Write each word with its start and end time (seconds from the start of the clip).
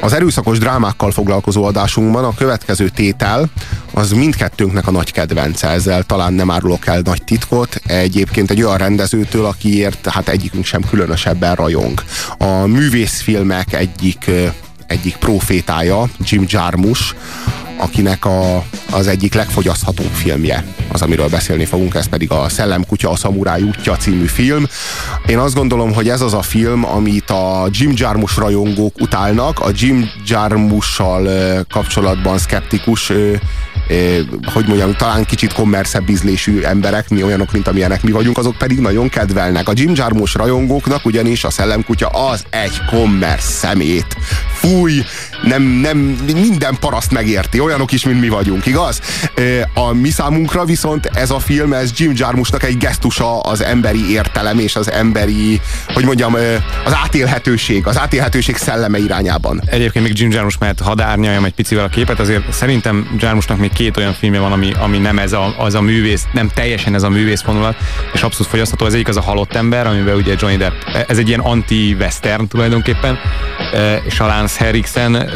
Az 0.00 0.12
erőszakos 0.12 0.58
drámákkal 0.58 1.10
foglalkozó 1.10 1.64
adásunkban 1.64 2.24
a 2.24 2.34
következő 2.34 2.88
tétel 2.88 3.50
az 3.92 4.10
mindkettőnknek 4.10 4.86
a 4.86 4.90
nagy 4.90 5.12
kedvence, 5.12 5.68
ezzel 5.68 6.02
talán 6.02 6.32
nem 6.32 6.50
árulok 6.50 6.86
el 6.86 7.00
nagy 7.04 7.22
titkot, 7.24 7.80
egyébként 7.86 8.50
egy 8.50 8.62
olyan 8.62 8.76
rendezőtől, 8.76 9.44
akiért 9.44 10.08
hát 10.08 10.28
egyikünk 10.28 10.64
sem 10.64 10.82
különösebben 10.90 11.54
rajong. 11.54 12.02
A 12.38 12.66
művészfilmek 12.66 13.72
egyik 13.72 14.30
egyik 14.86 15.16
profétája, 15.16 16.08
Jim 16.18 16.44
Jarmusch, 16.48 17.14
akinek 17.78 18.24
a, 18.24 18.64
az 18.90 19.06
egyik 19.06 19.34
legfogyaszthatóbb 19.34 20.10
filmje 20.12 20.64
az, 20.92 21.02
amiről 21.02 21.28
beszélni 21.28 21.64
fogunk, 21.64 21.94
ez 21.94 22.08
pedig 22.08 22.30
a 22.30 22.48
Szellemkutya, 22.48 23.10
a 23.10 23.16
Szamuráj 23.16 23.62
útja 23.62 23.96
című 23.96 24.26
film. 24.26 24.66
Én 25.26 25.38
azt 25.38 25.54
gondolom, 25.54 25.92
hogy 25.92 26.08
ez 26.08 26.20
az 26.20 26.34
a 26.34 26.42
film, 26.42 26.84
amit 26.84 27.30
a 27.30 27.68
Jim 27.70 27.92
Jarmusch 27.94 28.38
rajongók 28.38 29.00
utálnak, 29.00 29.60
a 29.60 29.70
Jim 29.74 30.10
Jarmuschal 30.26 31.28
kapcsolatban 31.68 32.38
szkeptikus 32.38 33.12
hogy 34.52 34.66
mondjam, 34.66 34.94
talán 34.96 35.24
kicsit 35.24 35.52
kommerszebb 35.52 36.08
ízlésű 36.08 36.60
emberek, 36.60 37.08
mi 37.08 37.22
olyanok, 37.22 37.52
mint 37.52 37.68
amilyenek 37.68 38.02
mi 38.02 38.10
vagyunk, 38.10 38.38
azok 38.38 38.56
pedig 38.56 38.78
nagyon 38.78 39.08
kedvelnek. 39.08 39.68
A 39.68 39.72
Jim 39.74 39.92
Jarmusch 39.94 40.36
rajongóknak 40.36 41.04
ugyanis 41.04 41.44
a 41.44 41.50
Szellemkutya 41.50 42.06
az 42.06 42.44
egy 42.50 42.84
kommersz 42.90 43.50
szemét. 43.50 44.16
Fúj, 44.58 45.02
nem, 45.42 45.62
nem, 45.62 45.98
minden 46.32 46.76
paraszt 46.80 47.12
megérti, 47.12 47.60
olyanok 47.60 47.92
is, 47.92 48.04
mint 48.04 48.20
mi 48.20 48.28
vagyunk, 48.28 48.66
igaz? 48.66 49.00
A 49.74 49.92
mi 49.92 50.10
számunkra 50.10 50.64
viszont 50.64 51.06
ez 51.06 51.30
a 51.30 51.38
film, 51.38 51.72
ez 51.72 51.90
Jim 51.96 52.12
Jarmuschnak 52.14 52.62
egy 52.62 52.76
gesztusa 52.76 53.40
az 53.40 53.62
emberi 53.62 54.10
értelem 54.10 54.58
és 54.58 54.76
az 54.76 54.90
emberi, 54.90 55.60
hogy 55.94 56.04
mondjam, 56.04 56.34
az 56.84 56.94
átélhetőség, 57.02 57.86
az 57.86 57.98
átélhetőség 57.98 58.56
szelleme 58.56 58.98
irányában. 58.98 59.62
Egyébként 59.66 60.04
még 60.04 60.18
Jim 60.18 60.30
Jarmusch 60.30 60.60
mert 60.60 60.80
hadárnyaljam 60.80 61.44
egy 61.44 61.54
picivel 61.54 61.84
a 61.84 61.88
képet, 61.88 62.20
azért 62.20 62.52
szerintem 62.52 63.16
Jarmuschnak 63.18 63.58
még 63.58 63.72
két 63.72 63.96
olyan 63.96 64.12
filmje 64.12 64.40
van, 64.40 64.52
ami, 64.52 64.72
ami 64.78 64.98
nem 64.98 65.18
ez 65.18 65.32
a, 65.32 65.54
az 65.58 65.74
a 65.74 65.80
művész, 65.80 66.24
nem 66.32 66.48
teljesen 66.54 66.94
ez 66.94 67.02
a 67.02 67.08
művész 67.08 67.42
vonulat, 67.42 67.76
és 68.12 68.22
abszolút 68.22 68.50
fogyasztható. 68.50 68.84
Az 68.84 68.94
egyik 68.94 69.08
az 69.08 69.16
a 69.16 69.20
halott 69.20 69.54
ember, 69.54 69.86
amiben 69.86 70.16
ugye 70.16 70.34
Johnny 70.38 70.56
Depp, 70.56 70.72
ez 71.08 71.18
egy 71.18 71.28
ilyen 71.28 71.40
anti-western 71.40 72.48
tulajdonképpen, 72.48 73.18
és 74.06 74.20
a 74.20 74.26
Lance 74.48 74.64
Henriksen 74.64 75.30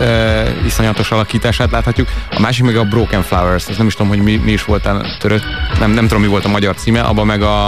iszonyatos 0.66 1.10
alakítását 1.10 1.70
láthatjuk. 1.70 2.08
A 2.30 2.40
másik 2.40 2.64
meg 2.64 2.76
a 2.76 2.84
Broken 2.84 3.22
Flowers, 3.22 3.68
ez 3.68 3.76
nem 3.76 3.86
is 3.86 3.94
tudom, 3.94 4.08
hogy 4.08 4.22
mi, 4.22 4.36
mi 4.36 4.52
is 4.52 4.64
voltál 4.64 5.16
törött, 5.18 5.44
nem, 5.78 5.90
nem 5.90 6.06
tudom, 6.06 6.22
mi 6.22 6.28
volt 6.28 6.44
a 6.44 6.48
magyar 6.48 6.74
címe, 6.74 7.00
abban 7.00 7.26
meg 7.26 7.42
a, 7.42 7.66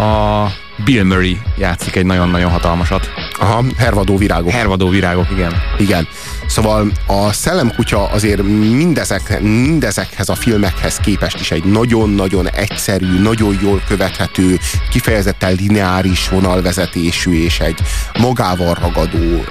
a 0.00 0.52
Bill 0.84 1.02
Murray 1.02 1.40
játszik 1.56 1.96
egy 1.96 2.06
nagyon-nagyon 2.06 2.50
hatalmasat. 2.50 3.10
Aha, 3.38 3.64
hervadó 3.76 4.16
virágok. 4.16 4.50
Hervadó 4.50 4.88
virágok, 4.88 5.26
igen. 5.30 5.52
Igen. 5.78 6.08
Szóval 6.46 6.86
a 7.06 7.32
Szellemkutya 7.32 8.08
azért 8.08 8.42
mindezek, 8.42 9.40
mindezekhez 9.40 10.28
a 10.28 10.34
filmekhez 10.34 10.96
képest 10.96 11.40
is 11.40 11.50
egy 11.50 11.64
nagyon-nagyon 11.64 12.48
egyszerű, 12.50 13.20
nagyon 13.22 13.58
jól 13.62 13.82
követhető, 13.88 14.58
kifejezetten 14.90 15.54
lineáris 15.54 16.28
vonalvezetésű 16.28 17.44
és 17.44 17.60
egy 17.60 17.78
magával 18.18 18.74
ragadó 18.80 19.44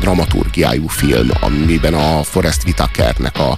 dramaturgiájú 0.00 0.88
film, 0.88 1.28
amiben 1.40 1.94
a 1.94 2.22
Forrest 2.22 2.64
Whitakernek 2.64 3.38
a, 3.38 3.50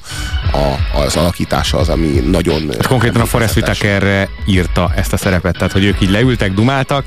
a, 0.53 0.99
az 0.99 1.17
alakítása 1.17 1.79
az, 1.79 1.89
ami 1.89 2.07
nagyon... 2.07 2.63
Hát 2.71 2.87
konkrétan 2.87 3.21
a 3.21 3.27
Forrest 3.27 3.57
Whitaker 3.57 4.29
írta 4.47 4.93
ezt 4.97 5.13
a 5.13 5.17
szerepet, 5.17 5.57
tehát 5.57 5.73
hogy 5.73 5.85
ők 5.85 6.01
így 6.01 6.11
leültek, 6.11 6.53
dumáltak, 6.53 7.05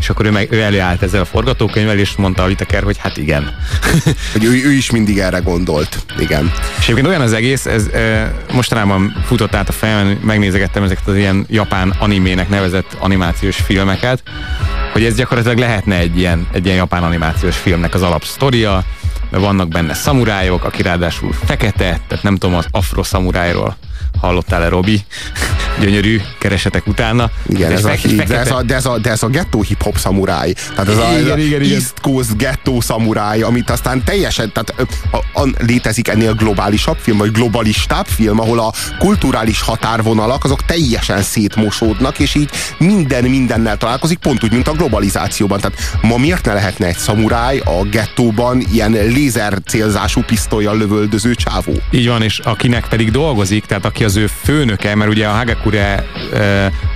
és 0.00 0.08
akkor 0.08 0.26
ő, 0.26 0.30
meg, 0.30 0.52
ő 0.52 0.60
előállt 0.60 1.02
ezzel 1.02 1.20
a 1.20 1.24
forgatókönyvvel, 1.24 1.98
és 1.98 2.16
mondta 2.16 2.42
a 2.42 2.46
Whittaker, 2.46 2.82
hogy 2.82 2.96
hát 2.98 3.16
igen. 3.16 3.56
hogy 4.32 4.44
ő, 4.44 4.64
ő 4.64 4.72
is 4.72 4.90
mindig 4.90 5.18
erre 5.18 5.38
gondolt. 5.38 6.04
Igen. 6.18 6.52
És 6.78 6.82
egyébként 6.82 7.06
olyan 7.06 7.20
az 7.20 7.32
egész, 7.32 7.66
ez 7.66 7.86
e, 7.86 8.32
mostanában 8.52 9.22
futott 9.24 9.54
át 9.54 9.68
a 9.68 9.72
fejemen, 9.72 10.18
megnézegettem 10.22 10.82
ezeket 10.82 11.06
az 11.06 11.16
ilyen 11.16 11.46
japán 11.48 11.94
animének 11.98 12.48
nevezett 12.48 12.96
animációs 12.98 13.56
filmeket, 13.56 14.22
hogy 14.92 15.04
ez 15.04 15.14
gyakorlatilag 15.14 15.58
lehetne 15.58 15.96
egy 15.96 16.18
ilyen, 16.18 16.46
egy 16.52 16.64
ilyen 16.64 16.76
japán 16.76 17.02
animációs 17.02 17.56
filmnek 17.56 17.94
az 17.94 18.02
alapsztoria, 18.02 18.84
mert 19.30 19.44
vannak 19.44 19.68
benne 19.68 19.94
szamurájok, 19.94 20.64
aki 20.64 20.82
ráadásul 20.82 21.32
fekete, 21.32 22.00
tehát 22.08 22.22
nem 22.22 22.36
tudom, 22.36 22.56
az 22.56 22.66
afro 22.70 23.02
szamurájról 23.02 23.76
hallottál-e, 24.20 24.68
Robi? 24.68 25.04
Gyönyörű, 25.80 26.20
keresetek 26.38 26.86
utána. 26.86 27.30
Igen, 27.46 27.72
ez, 27.72 27.84
a, 27.84 27.88
fekete... 27.88 28.24
de, 28.24 28.38
ez 28.38 28.50
a, 28.50 28.62
de, 28.62 28.74
ez 28.74 28.86
a, 28.86 28.98
de 28.98 29.10
ez 29.10 29.22
a 29.22 29.26
gettó 29.26 29.62
hip-hop 29.62 29.98
szamuráj. 29.98 30.52
Tehát 30.52 30.88
ez 30.88 30.94
igen, 30.94 31.06
a, 31.06 31.18
igen, 31.18 31.38
igen, 31.38 31.62
igen. 31.62 31.74
East 31.74 32.00
Coast 32.00 32.36
gettó 32.36 32.80
szamuráj, 32.80 33.42
amit 33.42 33.70
aztán 33.70 34.04
teljesen, 34.04 34.52
tehát 34.52 34.88
a, 35.10 35.40
a, 35.40 35.48
létezik 35.58 36.08
ennél 36.08 36.32
globálisabb 36.32 36.96
film, 36.96 37.18
vagy 37.18 37.32
globalistább 37.32 38.06
film, 38.06 38.40
ahol 38.40 38.58
a 38.58 38.72
kulturális 38.98 39.60
határvonalak 39.60 40.44
azok 40.44 40.64
teljesen 40.64 41.22
szétmosódnak, 41.22 42.18
és 42.18 42.34
így 42.34 42.50
minden 42.78 43.24
mindennel 43.24 43.76
találkozik, 43.76 44.18
pont 44.18 44.44
úgy, 44.44 44.52
mint 44.52 44.68
a 44.68 44.72
globalizációban. 44.72 45.60
Tehát 45.60 45.78
ma 46.02 46.16
miért 46.16 46.44
ne 46.44 46.52
lehetne 46.52 46.86
egy 46.86 46.98
szamuráj 46.98 47.58
a 47.58 47.84
gettóban 47.90 48.64
ilyen 48.72 48.90
lézer 48.90 49.58
célzású 49.66 50.22
pisztolyjal 50.22 50.78
lövöldöző 50.78 51.34
csávó? 51.34 51.72
Így 51.90 52.08
van, 52.08 52.22
és 52.22 52.38
akinek 52.38 52.88
pedig 52.88 53.10
dolgozik, 53.10 53.64
tehát 53.64 53.84
aki 53.84 54.04
az 54.04 54.16
ő 54.16 54.26
főnöke, 54.42 54.94
mert 54.94 55.10
ugye 55.10 55.26
a 55.26 55.32
Hagakure, 55.32 55.69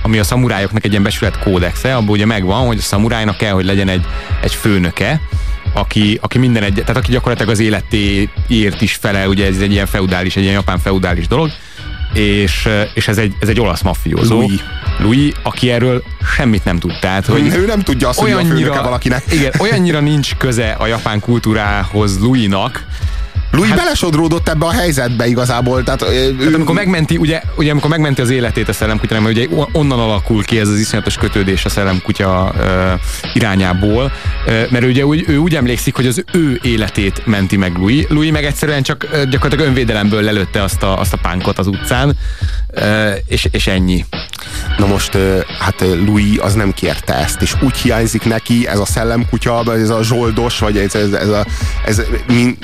ami 0.01 0.17
a 0.17 0.23
szamurájoknak 0.23 0.83
egy 0.83 0.91
ilyen 0.91 1.03
besület 1.03 1.39
kódexe, 1.39 1.95
abban 1.95 2.09
ugye 2.09 2.25
megvan, 2.25 2.65
hogy 2.67 2.77
a 2.77 2.81
szamurájnak 2.81 3.37
kell, 3.37 3.53
hogy 3.53 3.65
legyen 3.65 3.87
egy, 3.87 4.05
egy 4.41 4.53
főnöke, 4.53 5.21
aki, 5.73 6.19
aki 6.21 6.37
minden 6.37 6.63
egy, 6.63 6.73
tehát 6.73 6.97
aki 6.97 7.11
gyakorlatilag 7.11 7.51
az 7.51 7.59
életéért 7.59 8.81
is 8.81 8.93
fele, 8.93 9.27
ugye 9.27 9.45
ez 9.45 9.59
egy 9.59 9.71
ilyen 9.71 9.85
feudális, 9.85 10.35
egy 10.35 10.41
ilyen 10.41 10.55
japán 10.55 10.79
feudális 10.79 11.27
dolog, 11.27 11.49
és, 12.13 12.69
és 12.93 13.07
ez, 13.07 13.17
egy, 13.17 13.33
ez 13.39 13.47
egy 13.47 13.59
olasz 13.59 13.81
maffiózó. 13.81 14.39
Louis. 14.39 14.59
Louis, 14.99 15.31
aki 15.43 15.71
erről 15.71 16.03
semmit 16.35 16.63
nem 16.63 16.79
tud. 16.79 16.91
Tehát, 16.99 17.25
hogy 17.25 17.55
ő 17.55 17.65
nem 17.65 17.81
tudja 17.81 18.09
azt, 18.09 18.21
olyannyira, 18.21 18.69
hogy 18.69 18.77
a 18.77 18.83
valakinek. 18.83 19.23
Igen, 19.31 19.51
olyannyira 19.59 19.99
nincs 19.99 20.35
köze 20.35 20.71
a 20.71 20.87
japán 20.87 21.19
kultúrához 21.19 22.19
Louisnak, 22.19 22.85
Louis 23.51 23.69
hát, 23.69 23.77
belesodródott 23.77 24.49
ebbe 24.49 24.65
a 24.65 24.71
helyzetbe 24.71 25.27
igazából. 25.27 25.83
Tehát, 25.83 26.01
ő, 26.01 26.35
hát 26.43 26.53
amikor 26.53 26.75
megmenti, 26.75 27.17
ugye, 27.17 27.41
ugye 27.57 27.71
amikor 27.71 27.89
megmenti 27.89 28.21
az 28.21 28.29
életét 28.29 28.69
a 28.69 28.73
szellemkutya, 28.73 29.21
mert 29.21 29.35
ugye 29.35 29.47
onnan 29.71 29.99
alakul 29.99 30.43
ki 30.43 30.59
ez 30.59 30.67
az 30.67 30.79
iszonyatos 30.79 31.15
kötődés 31.17 31.65
a 31.65 31.69
szellemkutya 31.69 32.53
uh, 32.57 32.99
irányából, 33.33 34.03
uh, 34.45 34.71
mert 34.71 34.85
ugye 34.85 35.05
úgy, 35.05 35.23
ő 35.27 35.37
úgy 35.37 35.55
emlékszik, 35.55 35.95
hogy 35.95 36.07
az 36.07 36.23
ő 36.33 36.59
életét 36.63 37.25
menti 37.25 37.57
meg 37.57 37.77
Louis. 37.77 38.05
Louis 38.09 38.31
meg 38.31 38.45
egyszerűen 38.45 38.83
csak 38.83 39.07
uh, 39.11 39.23
gyakorlatilag 39.23 39.67
önvédelemből 39.67 40.21
lelőtte 40.21 40.63
azt 40.63 40.83
a, 40.83 40.99
azt 40.99 41.13
a 41.13 41.17
pánkot 41.17 41.59
az 41.59 41.67
utcán, 41.67 42.17
uh, 42.75 43.11
és, 43.27 43.47
és 43.51 43.67
ennyi. 43.67 44.05
Na 44.77 44.85
most, 44.85 45.17
hát 45.59 45.79
Louis 45.79 46.37
az 46.37 46.53
nem 46.53 46.73
kérte 46.73 47.13
ezt, 47.13 47.41
és 47.41 47.55
úgy 47.61 47.77
hiányzik 47.77 48.25
neki 48.25 48.67
ez 48.67 48.79
a 48.79 48.85
szellemkutya, 48.85 49.63
ez 49.73 49.89
a 49.89 50.03
zsoldos, 50.03 50.59
vagy 50.59 50.77
ez, 50.77 50.95
ez, 50.95 51.11
ez, 51.11 51.29
a, 51.29 51.45
ez 51.85 52.01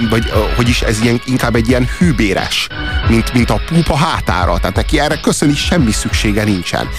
vagy 0.09 0.31
hogy 0.55 0.69
is 0.69 0.81
ez 0.81 1.01
ilyen, 1.01 1.21
inkább 1.25 1.55
egy 1.55 1.67
ilyen 1.67 1.87
hűbéres, 1.97 2.67
mint, 3.09 3.33
mint 3.33 3.49
a 3.49 3.61
pupa 3.67 3.95
hátára. 3.95 4.57
Tehát 4.57 4.75
neki 4.75 4.99
erre 4.99 5.15
köszöni 5.15 5.55
semmi 5.55 5.91
szüksége 5.91 6.43
nincsen. 6.43 6.89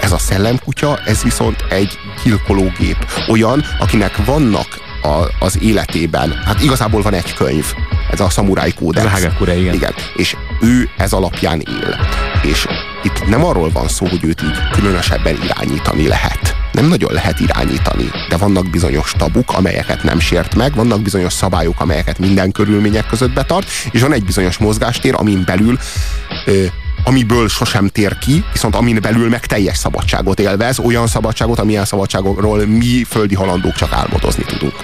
Ez 0.00 0.12
a 0.12 0.18
szellemkutya, 0.18 0.98
ez 1.04 1.22
viszont 1.22 1.64
egy 1.68 1.98
gyilkológép. 2.24 2.96
Olyan, 3.28 3.64
akinek 3.78 4.24
vannak 4.24 4.80
a, 5.02 5.28
az 5.38 5.62
életében, 5.62 6.42
hát 6.44 6.62
igazából 6.62 7.02
van 7.02 7.14
egy 7.14 7.34
könyv, 7.34 7.74
ez 8.10 8.20
a 8.20 8.30
Samurai 8.30 8.72
Kódex. 8.72 9.06
Ez 9.06 9.12
a 9.12 9.14
Hagakure, 9.14 9.56
igen. 9.56 9.74
igen. 9.74 9.94
És 10.16 10.36
ő 10.60 10.90
ez 10.96 11.12
alapján 11.12 11.60
él. 11.60 12.06
És 12.42 12.66
itt 13.02 13.28
nem 13.28 13.44
arról 13.44 13.70
van 13.70 13.88
szó, 13.88 14.06
hogy 14.06 14.24
őt 14.24 14.42
így 14.42 14.58
különösebben 14.72 15.38
irányítani 15.42 16.08
lehet. 16.08 16.56
Nem 16.72 16.86
nagyon 16.86 17.12
lehet 17.12 17.40
irányítani, 17.40 18.10
de 18.28 18.36
vannak 18.36 18.70
bizonyos 18.70 19.12
tabuk, 19.18 19.52
amelyeket 19.52 20.02
nem 20.02 20.20
sért 20.20 20.54
meg, 20.54 20.74
vannak 20.74 21.02
bizonyos 21.02 21.32
szabályok, 21.32 21.80
amelyeket 21.80 22.18
minden 22.18 22.52
körülmények 22.52 23.06
között 23.06 23.32
betart, 23.32 23.68
és 23.90 24.00
van 24.00 24.12
egy 24.12 24.24
bizonyos 24.24 24.58
mozgástér, 24.58 25.14
amin 25.16 25.42
belül 25.46 25.78
ö, 26.46 26.64
amiből 27.04 27.48
sosem 27.48 27.88
tér 27.88 28.18
ki, 28.18 28.44
viszont 28.52 28.74
amin 28.74 28.98
belül 29.02 29.28
meg 29.28 29.46
teljes 29.46 29.76
szabadságot 29.76 30.40
élvez, 30.40 30.78
olyan 30.78 31.06
szabadságot, 31.06 31.58
amilyen 31.58 31.84
szabadságokról 31.84 32.66
mi 32.66 33.04
földi 33.08 33.34
halandók 33.34 33.74
csak 33.74 33.92
álmodozni 33.92 34.44
tudunk. 34.44 34.74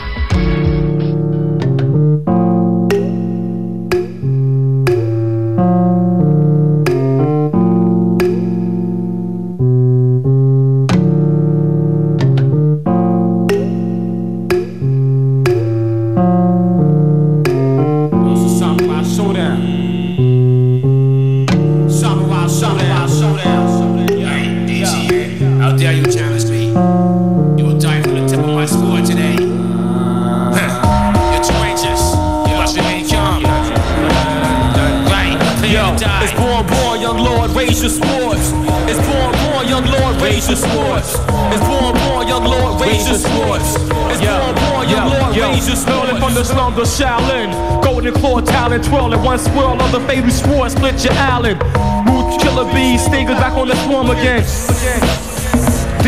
Raise 37.59 37.83
your 37.83 37.91
swords. 37.91 38.53
It's 38.87 39.03
born, 39.11 39.33
born, 39.43 39.69
young 39.69 39.85
lord, 39.85 40.23
raise 40.23 40.47
your 40.47 40.57
swords. 40.57 41.11
It's 41.53 41.65
born, 41.67 41.95
born, 42.07 42.29
young 42.29 42.45
lord, 42.45 42.81
raise 42.81 43.09
your 43.09 43.19
swords. 43.19 43.75
It's 44.13 44.23
born, 44.23 44.55
born, 44.63 44.89
young 44.89 45.11
lord, 45.11 45.37
raise 45.37 45.67
your 45.67 45.77
swords. 45.77 46.19
from 46.21 46.35
the 46.35 46.45
slums 46.45 46.79
of 46.79 46.87
Shaolin, 46.87 47.51
golden 47.83 48.15
claw 48.15 48.41
talent, 48.41 48.85
twirling 48.85 49.23
one 49.25 49.39
swirl 49.41 49.83
of 49.83 49.91
the 49.91 50.01
fatal 50.07 50.31
sword, 50.31 50.71
split 50.71 51.03
your 51.03 51.15
Allen. 51.15 51.59
Root 52.07 52.41
killer 52.41 52.73
bees, 52.73 53.05
stingers 53.05 53.37
back 53.37 53.55
on 53.55 53.67
the 53.67 53.77
swarm 53.85 54.11
again. 54.11 54.45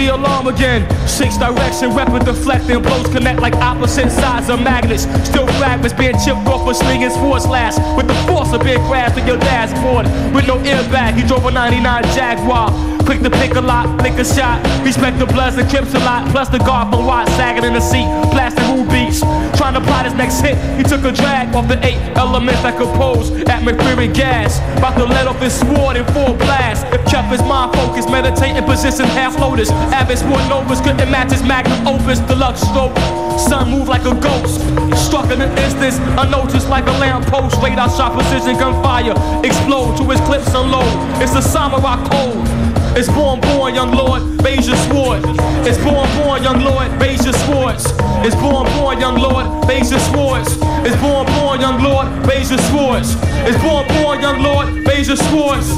The 0.01 0.15
alarm 0.15 0.47
again. 0.47 0.89
Six 1.07 1.37
direction, 1.37 1.95
weapon 1.95 2.25
deflecting. 2.25 2.81
Blows 2.81 3.07
connect 3.09 3.41
like 3.41 3.53
opposite 3.57 4.11
sides 4.11 4.49
of 4.49 4.63
magnets. 4.63 5.03
Still 5.29 5.47
fragments 5.61 5.93
being 5.93 6.15
chipped 6.25 6.49
off 6.49 6.67
a 6.67 6.75
slinging 6.75 7.11
force 7.11 7.43
slash. 7.43 7.77
With 7.99 8.09
the 8.09 8.15
force 8.27 8.51
of 8.55 8.65
being 8.65 8.81
crashed 8.89 9.19
in 9.19 9.27
your 9.27 9.37
dashboard. 9.37 10.07
With 10.35 10.47
no 10.47 10.57
airbag, 10.61 11.17
he 11.21 11.23
drove 11.29 11.45
a 11.45 11.51
99 11.51 12.03
Jaguar. 12.15 13.00
Quick 13.11 13.23
to 13.23 13.31
pick 13.43 13.57
a 13.57 13.61
lot, 13.61 13.99
flick 13.99 14.13
a 14.23 14.25
shot. 14.25 14.63
Respect 14.87 15.19
the 15.19 15.27
bloods 15.27 15.57
and 15.59 15.69
crips 15.69 15.93
a 15.95 15.99
lot. 15.99 16.31
Plus 16.31 16.49
the 16.49 16.59
guard 16.59 16.95
from 16.95 17.07
Watt 17.07 17.27
sagging 17.31 17.65
in 17.65 17.75
the 17.75 17.81
seat. 17.81 18.07
Plastic 18.31 18.63
beats. 18.87 19.19
Trying 19.59 19.75
to 19.75 19.81
plot 19.81 20.05
his 20.05 20.15
next 20.15 20.39
hit. 20.39 20.55
He 20.79 20.85
took 20.85 21.03
a 21.03 21.11
drag 21.11 21.53
off 21.53 21.67
the 21.67 21.75
eight 21.85 21.99
elements 22.15 22.63
that 22.63 22.79
compose 22.79 23.33
atmospheric 23.51 24.15
gas. 24.15 24.63
About 24.79 24.95
to 24.95 25.07
let 25.07 25.27
off 25.27 25.41
his 25.41 25.59
sword 25.59 25.97
in 25.97 26.07
full 26.15 26.39
blast. 26.39 26.87
If 26.95 27.05
kept 27.11 27.35
his 27.35 27.43
mind 27.43 27.75
focused, 27.75 28.09
meditating 28.09 28.63
position 28.63 29.07
half 29.07 29.37
lotus. 29.41 29.73
Avis 29.91 30.23
one 30.23 30.47
novas 30.49 30.81
couldn't 30.81 31.11
match 31.11 31.33
his 31.33 31.43
magnum 31.43 31.83
opus. 31.89 32.21
Deluxe 32.31 32.63
stroke. 32.63 32.95
Sun 33.43 33.75
moved 33.75 33.89
like 33.89 34.07
a 34.07 34.15
ghost. 34.23 34.63
Struck 34.95 35.27
in 35.35 35.43
an 35.43 35.51
instant, 35.59 35.99
unnoticed 36.15 36.69
like 36.69 36.87
a 36.87 36.95
lamppost. 37.03 37.59
Radar 37.59 37.91
shot 37.91 38.15
precision 38.15 38.55
gunfire. 38.55 39.19
Explode 39.43 39.99
to 39.99 40.05
his 40.05 40.21
clips 40.21 40.55
unload. 40.55 40.87
It's 41.19 41.35
a 41.35 41.43
samurai 41.43 41.99
code. 42.07 42.80
It's 42.97 43.09
born, 43.09 43.41
born, 43.41 43.75
young 43.75 43.93
lord, 43.93 44.23
raise 44.45 44.67
your 44.67 44.77
sword. 44.89 45.23
It's 45.67 45.79
born, 45.79 46.09
born, 46.19 46.43
young 46.43 46.61
lord, 46.63 46.91
raise 47.01 47.25
your 47.25 47.35
swords. 47.47 47.87
It's 48.27 48.35
born, 48.37 48.67
born, 48.77 49.01
young 49.01 49.17
lord, 49.17 49.69
raise 49.69 49.91
your 49.91 50.01
swords. 50.01 50.57
It's 50.85 50.97
born, 51.01 51.27
born, 51.27 51.61
young 51.61 51.83
lord, 51.83 52.09
raise 52.27 52.51
your 52.51 52.61
swords. 52.71 53.17
It's 53.47 53.63
born, 53.63 53.87
born, 53.89 54.21
young 54.21 54.43
lord, 54.43 54.69
raise 54.87 55.09
your 55.09 55.17
swords. 55.17 55.69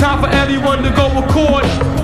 Time 0.00 0.20
for 0.20 0.28
everyone 0.28 0.82
to 0.82 0.90
go 0.90 1.08
record. 1.20 2.01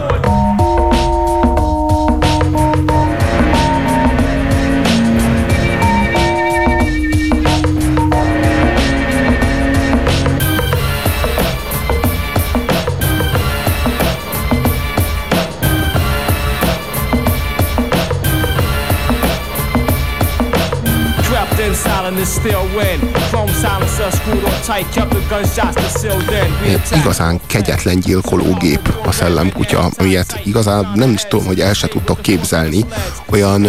Igazán 26.96 27.40
kegyetlen 27.46 28.00
gyilkológép 28.00 28.98
a 29.04 29.12
szellemkutya, 29.12 29.90
ilyet 29.98 30.40
igazán 30.44 30.92
nem 30.94 31.12
is 31.12 31.22
tudom, 31.28 31.46
hogy 31.46 31.60
el 31.60 31.72
se 31.72 31.86
tudtok 31.86 32.20
képzelni, 32.20 32.84
olyan, 33.30 33.66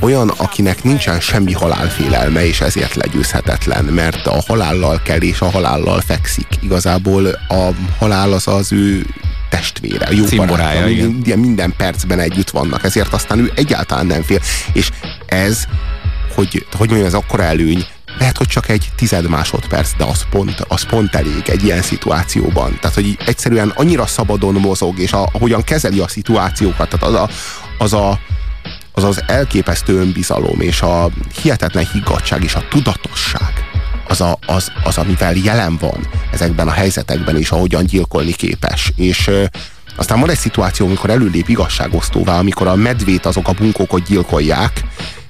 olyan, 0.00 0.28
akinek 0.36 0.84
nincsen 0.84 1.20
semmi 1.20 1.52
halálfélelme, 1.52 2.46
és 2.46 2.60
ezért 2.60 2.94
legyőzhetetlen, 2.94 3.84
mert 3.84 4.26
a 4.26 4.42
halállal 4.46 5.00
kell, 5.04 5.20
és 5.20 5.40
a 5.40 5.50
halállal 5.50 6.00
fekszik. 6.00 6.46
Igazából 6.60 7.26
a 7.48 7.68
halál 7.98 8.32
az 8.32 8.48
az 8.48 8.72
ő 8.72 9.06
testvére, 9.50 10.08
jó 10.10 10.24
Cimborája, 10.24 10.80
barátja, 10.80 10.86
igen. 10.86 11.08
minden, 11.08 11.38
minden 11.38 11.74
percben 11.76 12.18
együtt 12.18 12.50
vannak, 12.50 12.84
ezért 12.84 13.12
aztán 13.12 13.38
ő 13.38 13.52
egyáltalán 13.54 14.06
nem 14.06 14.22
fél. 14.22 14.40
És 14.72 14.90
ez, 15.26 15.64
hogy, 16.36 16.66
hogy 16.76 16.88
mondjam, 16.88 17.08
ez 17.08 17.14
akkora 17.14 17.42
előny, 17.42 17.86
lehet, 18.18 18.36
hogy 18.36 18.46
csak 18.46 18.68
egy 18.68 18.88
tized 18.96 19.28
másodperc, 19.28 19.96
de 19.96 20.04
az 20.04 20.26
pont, 20.30 20.64
az 20.68 20.82
pont 20.82 21.14
elég 21.14 21.42
egy 21.48 21.64
ilyen 21.64 21.82
szituációban. 21.82 22.78
Tehát, 22.80 22.94
hogy 22.94 23.16
egyszerűen 23.26 23.72
annyira 23.74 24.06
szabadon 24.06 24.54
mozog, 24.54 24.98
és 24.98 25.12
a, 25.12 25.28
ahogyan 25.32 25.62
kezeli 25.62 25.98
a 25.98 26.08
szituációkat, 26.08 26.88
tehát 26.88 27.06
az 27.06 27.14
a, 27.14 27.28
az 27.78 27.92
a 27.92 28.18
az 28.92 29.04
az 29.04 29.22
elképesztő 29.26 29.98
önbizalom, 29.98 30.60
és 30.60 30.82
a 30.82 31.10
hihetetlen 31.42 31.88
higgadság, 31.92 32.42
és 32.42 32.54
a 32.54 32.68
tudatosság, 32.68 33.52
az, 34.08 34.20
a, 34.20 34.38
az, 34.46 34.72
az, 34.84 34.98
amivel 34.98 35.34
jelen 35.34 35.76
van 35.80 36.08
ezekben 36.32 36.68
a 36.68 36.70
helyzetekben, 36.70 37.36
és 37.36 37.50
ahogyan 37.50 37.84
gyilkolni 37.84 38.32
képes. 38.32 38.92
És 38.96 39.26
ö, 39.26 39.44
aztán 39.96 40.20
van 40.20 40.30
egy 40.30 40.38
szituáció, 40.38 40.86
amikor 40.86 41.10
előlép 41.10 41.48
igazságosztóvá, 41.48 42.38
amikor 42.38 42.66
a 42.66 42.74
medvét 42.74 43.26
azok 43.26 43.48
a 43.48 43.52
bunkókot 43.52 44.02
gyilkolják, 44.02 44.84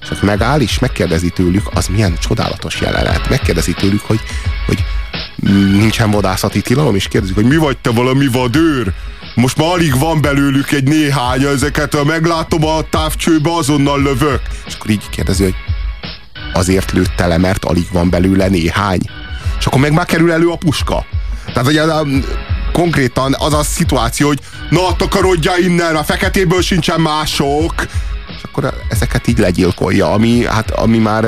és 0.07 0.13
ott 0.13 0.23
megáll, 0.23 0.61
és 0.61 0.79
megkérdezi 0.79 1.31
tőlük, 1.31 1.69
az 1.75 1.87
milyen 1.87 2.19
csodálatos 2.19 2.81
jelenet. 2.81 3.29
Megkérdezi 3.29 3.73
tőlük, 3.73 4.01
hogy, 4.01 4.21
hogy 4.67 4.85
nincsen 5.73 6.11
vadászati 6.11 6.61
tilalom, 6.61 6.95
és 6.95 7.09
kérdezik, 7.09 7.35
hogy 7.35 7.45
mi 7.45 7.57
vagy 7.57 7.79
te 7.79 7.91
valami 7.91 8.27
vadőr? 8.27 8.93
Most 9.35 9.57
már 9.57 9.69
alig 9.69 9.99
van 9.99 10.21
belőlük 10.21 10.73
egy 10.73 10.85
néhány, 10.85 11.43
ezeket 11.43 11.95
ha 11.95 12.05
meglátom 12.05 12.65
a 12.65 12.83
távcsőbe, 12.91 13.51
azonnal 13.53 14.03
lövök. 14.03 14.41
És 14.67 14.75
akkor 14.75 14.91
így 14.91 15.09
kérdezi, 15.11 15.43
hogy 15.43 15.55
azért 16.53 16.93
lőtte 16.93 17.27
le, 17.27 17.39
mert 17.39 17.65
alig 17.65 17.87
van 17.93 18.11
belőle 18.11 18.49
néhány. 18.49 19.01
És 19.59 19.67
akkor 19.67 19.81
meg 19.81 19.93
már 19.93 20.07
kerül 20.07 20.33
elő 20.33 20.49
a 20.49 20.57
puska. 20.57 21.07
Tehát 21.47 21.67
ugye 21.67 21.83
konkrétan 22.73 23.37
az 23.39 23.55
a 23.55 23.63
szituáció, 23.63 24.27
hogy 24.27 24.41
na 24.71 24.97
takarodja 24.97 25.57
innen, 25.57 25.97
a 25.97 26.05
feketéből 26.05 26.63
sincsen 26.63 27.01
mások. 27.01 27.75
Akkor 28.57 28.75
ezeket 28.89 29.27
így 29.27 29.39
legyilkolja, 29.39 30.13
ami, 30.13 30.45
hát, 30.45 30.71
ami 30.71 30.99
már 30.99 31.25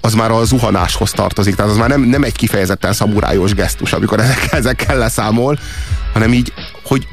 az 0.00 0.14
már 0.14 0.30
a 0.30 0.44
zuhanáshoz 0.44 1.10
tartozik, 1.10 1.54
tehát 1.54 1.70
az 1.70 1.76
már 1.76 1.88
nem, 1.88 2.00
nem 2.00 2.22
egy 2.22 2.36
kifejezetten 2.36 2.92
szamurájos 2.92 3.54
gesztus, 3.54 3.92
amikor 3.92 4.20
ezek, 4.24 4.52
ezekkel 4.52 4.98
leszámol, 4.98 5.58
hanem 6.12 6.32
így, 6.32 6.52
hogy 6.84 7.06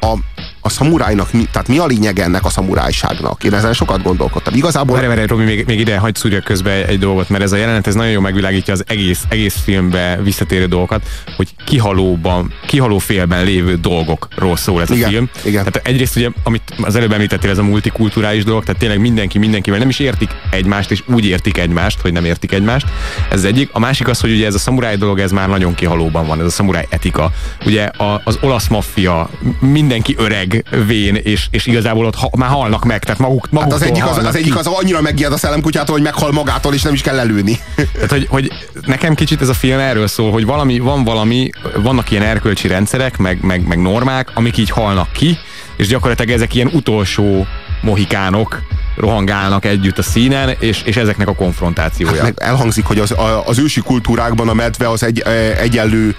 a, 0.00 0.14
a 0.60 0.68
szamurájnak, 0.68 1.32
mi, 1.32 1.44
tehát 1.52 1.68
mi 1.68 1.78
a 1.78 1.86
lényeg 1.86 2.18
ennek 2.18 2.44
a 2.44 2.48
szamurájságnak? 2.48 3.44
Én 3.44 3.54
ezen 3.54 3.72
sokat 3.72 4.02
gondolkodtam. 4.02 4.54
Igazából 4.54 4.96
Várj, 4.96 5.06
várj, 5.06 5.26
Robi, 5.26 5.44
még, 5.44 5.66
még 5.66 5.80
ide 5.80 5.98
hagyd 5.98 6.16
szúrjak 6.16 6.44
közbe 6.44 6.86
egy 6.86 6.98
dolgot, 6.98 7.28
mert 7.28 7.42
ez 7.42 7.52
a 7.52 7.56
jelenet 7.56 7.86
ez 7.86 7.94
nagyon 7.94 8.12
jól 8.12 8.22
megvilágítja 8.22 8.72
az 8.74 8.84
egész, 8.86 9.24
egész 9.28 9.56
filmbe 9.64 10.18
visszatérő 10.22 10.66
dolgokat, 10.66 11.02
hogy 11.36 11.48
kihalóban, 11.64 12.52
kihaló 12.66 12.98
félben 12.98 13.44
lévő 13.44 13.74
dolgokról 13.76 14.56
szól 14.56 14.82
ez 14.82 14.90
a 14.90 14.94
Igen, 14.94 15.10
film. 15.10 15.28
igen. 15.42 15.64
Tehát 15.64 15.88
egyrészt 15.88 16.16
ugye, 16.16 16.28
amit 16.42 16.62
az 16.82 16.96
előbb 16.96 17.12
említettél, 17.12 17.50
ez 17.50 17.58
a 17.58 17.62
multikulturális 17.62 18.44
dolog, 18.44 18.64
tehát 18.64 18.80
tényleg 18.80 19.00
mindenki 19.00 19.38
mindenkivel 19.38 19.78
nem 19.78 19.88
is 19.88 19.98
értik 19.98 20.30
egymást, 20.50 20.90
és 20.90 21.02
úgy 21.06 21.24
értik 21.24 21.58
egymást, 21.58 22.00
hogy 22.00 22.12
nem 22.12 22.24
értik 22.24 22.52
egymást. 22.52 22.86
Ez 23.30 23.38
az 23.38 23.44
egyik. 23.44 23.68
A 23.72 23.78
másik 23.78 24.08
az, 24.08 24.20
hogy 24.20 24.30
ugye 24.30 24.46
ez 24.46 24.54
a 24.54 24.58
szamuráj 24.58 24.96
dolog, 24.96 25.18
ez 25.18 25.30
már 25.30 25.48
nagyon 25.48 25.74
kihalóban 25.74 26.26
van, 26.26 26.40
ez 26.40 26.46
a 26.46 26.50
szamuráj 26.50 26.86
etika. 26.90 27.30
Ugye 27.64 27.84
a, 27.84 28.20
az 28.24 28.38
olasz 28.40 28.68
maffia, 28.68 29.30
mindenki 29.60 30.14
öreg, 30.18 30.49
vén, 30.86 31.14
és, 31.14 31.46
és 31.50 31.66
igazából 31.66 32.06
ott 32.06 32.14
ha, 32.14 32.30
már 32.36 32.48
halnak 32.48 32.84
meg, 32.84 33.04
tehát 33.04 33.20
maguk, 33.20 33.42
hát 33.42 33.52
maguktól 33.52 33.76
az 33.76 33.82
egyik 33.82 34.06
az, 34.06 34.24
az, 34.24 34.34
egyik 34.34 34.56
az 34.56 34.66
annyira 34.66 35.00
megjed 35.00 35.32
a 35.32 35.36
szellemkutyától, 35.36 35.94
hogy 35.94 36.04
meghal 36.04 36.32
magától, 36.32 36.74
és 36.74 36.82
nem 36.82 36.92
is 36.92 37.02
kell 37.02 37.14
lelőni. 37.14 37.58
Tehát, 37.92 38.10
hogy, 38.10 38.26
hogy 38.30 38.52
nekem 38.86 39.14
kicsit 39.14 39.40
ez 39.40 39.48
a 39.48 39.54
film 39.54 39.78
erről 39.78 40.06
szól, 40.06 40.30
hogy 40.30 40.44
valami, 40.44 40.78
van 40.78 41.04
valami, 41.04 41.50
vannak 41.76 42.10
ilyen 42.10 42.22
erkölcsi 42.22 42.68
rendszerek, 42.68 43.16
meg, 43.16 43.38
meg, 43.42 43.66
meg 43.66 43.80
normák, 43.80 44.30
amik 44.34 44.56
így 44.56 44.70
halnak 44.70 45.12
ki, 45.12 45.38
és 45.76 45.86
gyakorlatilag 45.86 46.30
ezek 46.30 46.54
ilyen 46.54 46.70
utolsó 46.72 47.46
mohikánok 47.82 48.62
rohangálnak 48.96 49.64
együtt 49.64 49.98
a 49.98 50.02
színen, 50.02 50.56
és, 50.58 50.82
és 50.84 50.96
ezeknek 50.96 51.28
a 51.28 51.34
konfrontációja. 51.34 52.22
Meg 52.22 52.34
elhangzik, 52.36 52.84
hogy 52.84 52.98
az, 52.98 53.14
az 53.44 53.58
ősi 53.58 53.80
kultúrákban 53.80 54.48
a 54.48 54.54
medve 54.54 54.88
az 54.88 55.02
egy, 55.02 55.20
e, 55.20 55.30
egyenlő 55.60 56.16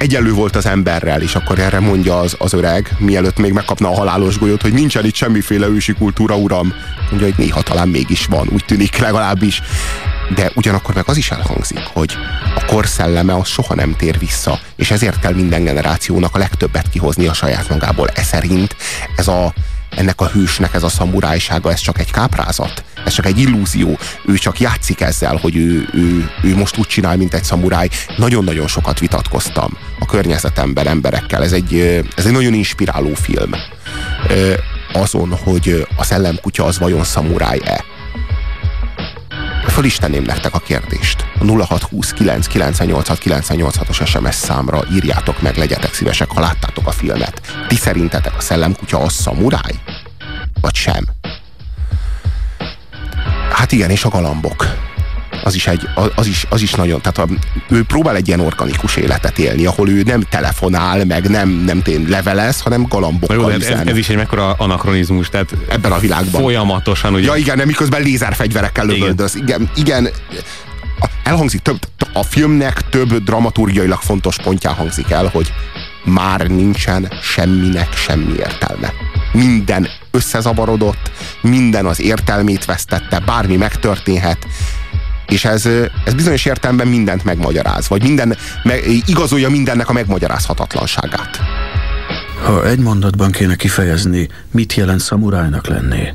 egyenlő 0.00 0.32
volt 0.32 0.56
az 0.56 0.66
emberrel, 0.66 1.22
és 1.22 1.34
akkor 1.34 1.58
erre 1.58 1.80
mondja 1.80 2.18
az, 2.18 2.34
az 2.38 2.52
öreg, 2.52 2.94
mielőtt 2.98 3.38
még 3.38 3.52
megkapna 3.52 3.88
a 3.88 3.94
halálos 3.94 4.38
golyót, 4.38 4.62
hogy 4.62 4.72
nincsen 4.72 5.04
itt 5.04 5.14
semmiféle 5.14 5.66
ősi 5.66 5.92
kultúra, 5.92 6.36
uram. 6.36 6.74
Mondja, 7.08 7.26
hogy 7.26 7.38
néha 7.38 7.62
talán 7.62 7.88
mégis 7.88 8.26
van, 8.26 8.48
úgy 8.52 8.64
tűnik 8.64 8.96
legalábbis. 8.96 9.62
De 10.34 10.50
ugyanakkor 10.54 10.94
meg 10.94 11.04
az 11.06 11.16
is 11.16 11.30
elhangzik, 11.30 11.82
hogy 11.92 12.16
a 12.54 12.64
kor 12.64 12.86
szelleme 12.86 13.34
az 13.34 13.48
soha 13.48 13.74
nem 13.74 13.96
tér 13.96 14.18
vissza, 14.18 14.60
és 14.76 14.90
ezért 14.90 15.20
kell 15.20 15.34
minden 15.34 15.64
generációnak 15.64 16.34
a 16.34 16.38
legtöbbet 16.38 16.88
kihozni 16.90 17.26
a 17.26 17.32
saját 17.32 17.68
magából. 17.68 18.08
E 18.14 18.22
szerint 18.22 18.76
ez 19.16 19.28
a, 19.28 19.54
ennek 19.90 20.20
a 20.20 20.26
hősnek 20.26 20.74
ez 20.74 20.82
a 20.82 20.88
szamurájsága, 20.88 21.70
ez 21.70 21.80
csak 21.80 21.98
egy 21.98 22.10
káprázat, 22.10 22.84
ez 23.04 23.12
csak 23.12 23.26
egy 23.26 23.38
illúzió. 23.38 23.98
Ő 24.26 24.34
csak 24.34 24.60
játszik 24.60 25.00
ezzel, 25.00 25.36
hogy 25.36 25.56
ő, 25.56 25.88
ő, 25.92 26.30
ő 26.42 26.56
most 26.56 26.78
úgy 26.78 26.86
csinál, 26.86 27.16
mint 27.16 27.34
egy 27.34 27.44
szamuráj. 27.44 27.88
Nagyon-nagyon 28.16 28.66
sokat 28.66 28.98
vitatkoztam 28.98 29.78
a 29.98 30.06
környezetemben 30.06 30.86
emberekkel. 30.86 31.42
Ez 31.42 31.52
egy, 31.52 31.74
ez 32.16 32.26
egy 32.26 32.32
nagyon 32.32 32.54
inspiráló 32.54 33.14
film. 33.14 33.50
Azon, 34.92 35.36
hogy 35.44 35.86
a 35.96 36.04
szellemkutya 36.04 36.64
az 36.64 36.78
vajon 36.78 37.04
szamuráj-e. 37.04 37.84
Föl 39.70 39.84
is 39.84 39.98
nektek 39.98 40.54
a 40.54 40.58
kérdést. 40.58 41.24
A 41.38 41.44
0620 41.44 42.12
998 42.12 43.18
986 43.18 43.88
os 43.88 44.00
SMS 44.04 44.34
számra 44.34 44.82
írjátok 44.92 45.42
meg, 45.42 45.56
legyetek 45.56 45.94
szívesek, 45.94 46.30
ha 46.30 46.40
láttátok 46.40 46.86
a 46.86 46.90
filmet. 46.90 47.40
Ti 47.68 47.74
szerintetek 47.74 48.36
a 48.36 48.40
szellemkutya 48.40 48.98
a 48.98 49.08
szamuráj? 49.08 49.74
Vagy 50.60 50.74
sem? 50.74 51.04
Hát 53.52 53.72
igen, 53.72 53.90
és 53.90 54.04
a 54.04 54.08
galambok 54.08 54.89
az 55.42 55.54
is, 55.54 55.66
egy, 55.66 55.88
az 56.14 56.26
is, 56.26 56.46
az 56.48 56.62
is 56.62 56.74
nagyon, 56.74 57.00
tehát 57.00 57.18
a, 57.18 57.34
ő 57.68 57.82
próbál 57.82 58.16
egy 58.16 58.28
ilyen 58.28 58.40
organikus 58.40 58.96
életet 58.96 59.38
élni, 59.38 59.66
ahol 59.66 59.88
ő 59.88 60.02
nem 60.02 60.20
telefonál, 60.20 61.04
meg 61.04 61.28
nem, 61.28 61.48
nem 61.48 61.82
tén 61.82 62.06
levelez, 62.08 62.60
hanem 62.60 62.86
galambokkal 62.88 63.36
Jó, 63.36 63.48
ez, 63.48 63.66
ez, 63.66 63.96
is 63.96 64.08
egy 64.08 64.16
mekkora 64.16 64.52
anakronizmus, 64.52 65.28
tehát 65.28 65.54
ebben 65.68 65.92
a 65.92 65.98
világban. 65.98 66.40
Folyamatosan, 66.40 67.14
ugye. 67.14 67.26
Ja 67.26 67.36
igen, 67.36 67.56
nem 67.56 67.66
miközben 67.66 68.02
lézerfegyverekkel 68.02 68.86
lövöldöz. 68.86 69.34
Igen, 69.34 69.70
igen, 69.76 70.08
elhangzik 71.24 71.60
több, 71.60 71.78
a 72.12 72.22
filmnek 72.22 72.88
több 72.88 73.24
dramaturgiailag 73.24 74.00
fontos 74.00 74.36
pontján 74.36 74.74
hangzik 74.74 75.10
el, 75.10 75.26
hogy 75.32 75.52
már 76.04 76.46
nincsen 76.46 77.12
semminek 77.22 77.96
semmi 77.96 78.32
értelme. 78.38 78.92
Minden 79.32 79.88
összezavarodott, 80.10 81.10
minden 81.40 81.86
az 81.86 82.00
értelmét 82.00 82.64
vesztette, 82.64 83.18
bármi 83.18 83.56
megtörténhet, 83.56 84.46
és 85.30 85.44
ez, 85.44 85.66
ez 86.04 86.14
bizonyos 86.14 86.44
értelemben 86.44 86.88
mindent 86.88 87.24
megmagyaráz, 87.24 87.88
vagy 87.88 88.02
minden, 88.02 88.36
meg, 88.62 88.82
igazolja 89.06 89.48
mindennek 89.48 89.88
a 89.88 89.92
megmagyarázhatatlanságát. 89.92 91.40
Ha 92.44 92.66
egy 92.66 92.78
mondatban 92.78 93.30
kéne 93.30 93.54
kifejezni, 93.54 94.28
mit 94.50 94.74
jelent 94.74 95.00
szamurájnak 95.00 95.66
lenni, 95.66 96.08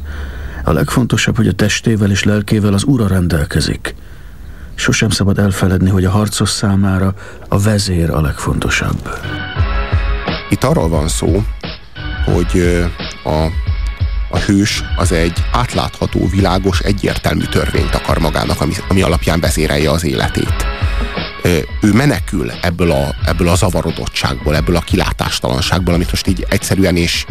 a 0.63 0.71
legfontosabb, 0.71 1.35
hogy 1.35 1.47
a 1.47 1.51
testével 1.51 2.11
és 2.11 2.23
lelkével 2.23 2.73
az 2.73 2.83
ura 2.83 3.07
rendelkezik. 3.07 3.95
Sosem 4.75 5.09
szabad 5.09 5.39
elfeledni, 5.39 5.89
hogy 5.89 6.05
a 6.05 6.09
harcos 6.09 6.49
számára 6.49 7.13
a 7.47 7.59
vezér 7.59 8.09
a 8.09 8.21
legfontosabb. 8.21 9.09
Itt 10.49 10.63
arról 10.63 10.89
van 10.89 11.07
szó, 11.07 11.43
hogy 12.25 12.83
a 13.23 13.47
a 14.35 14.39
hős 14.39 14.83
az 14.95 15.11
egy 15.11 15.43
átlátható, 15.51 16.27
világos, 16.27 16.79
egyértelmű 16.79 17.43
törvényt 17.43 17.95
akar 17.95 18.17
magának, 18.17 18.61
ami, 18.61 18.73
ami 18.87 19.01
alapján 19.01 19.39
vezérelje 19.39 19.91
az 19.91 20.05
életét. 20.05 20.65
Ő 21.81 21.93
menekül 21.93 22.51
ebből 22.61 22.91
a, 22.91 23.15
ebből 23.25 23.47
a 23.47 23.55
zavarodottságból, 23.55 24.55
ebből 24.55 24.75
a 24.75 24.79
kilátástalanságból, 24.79 25.93
amit 25.93 26.09
most 26.09 26.27
így 26.27 26.45
egyszerűen 26.49 26.95
és, 26.95 27.25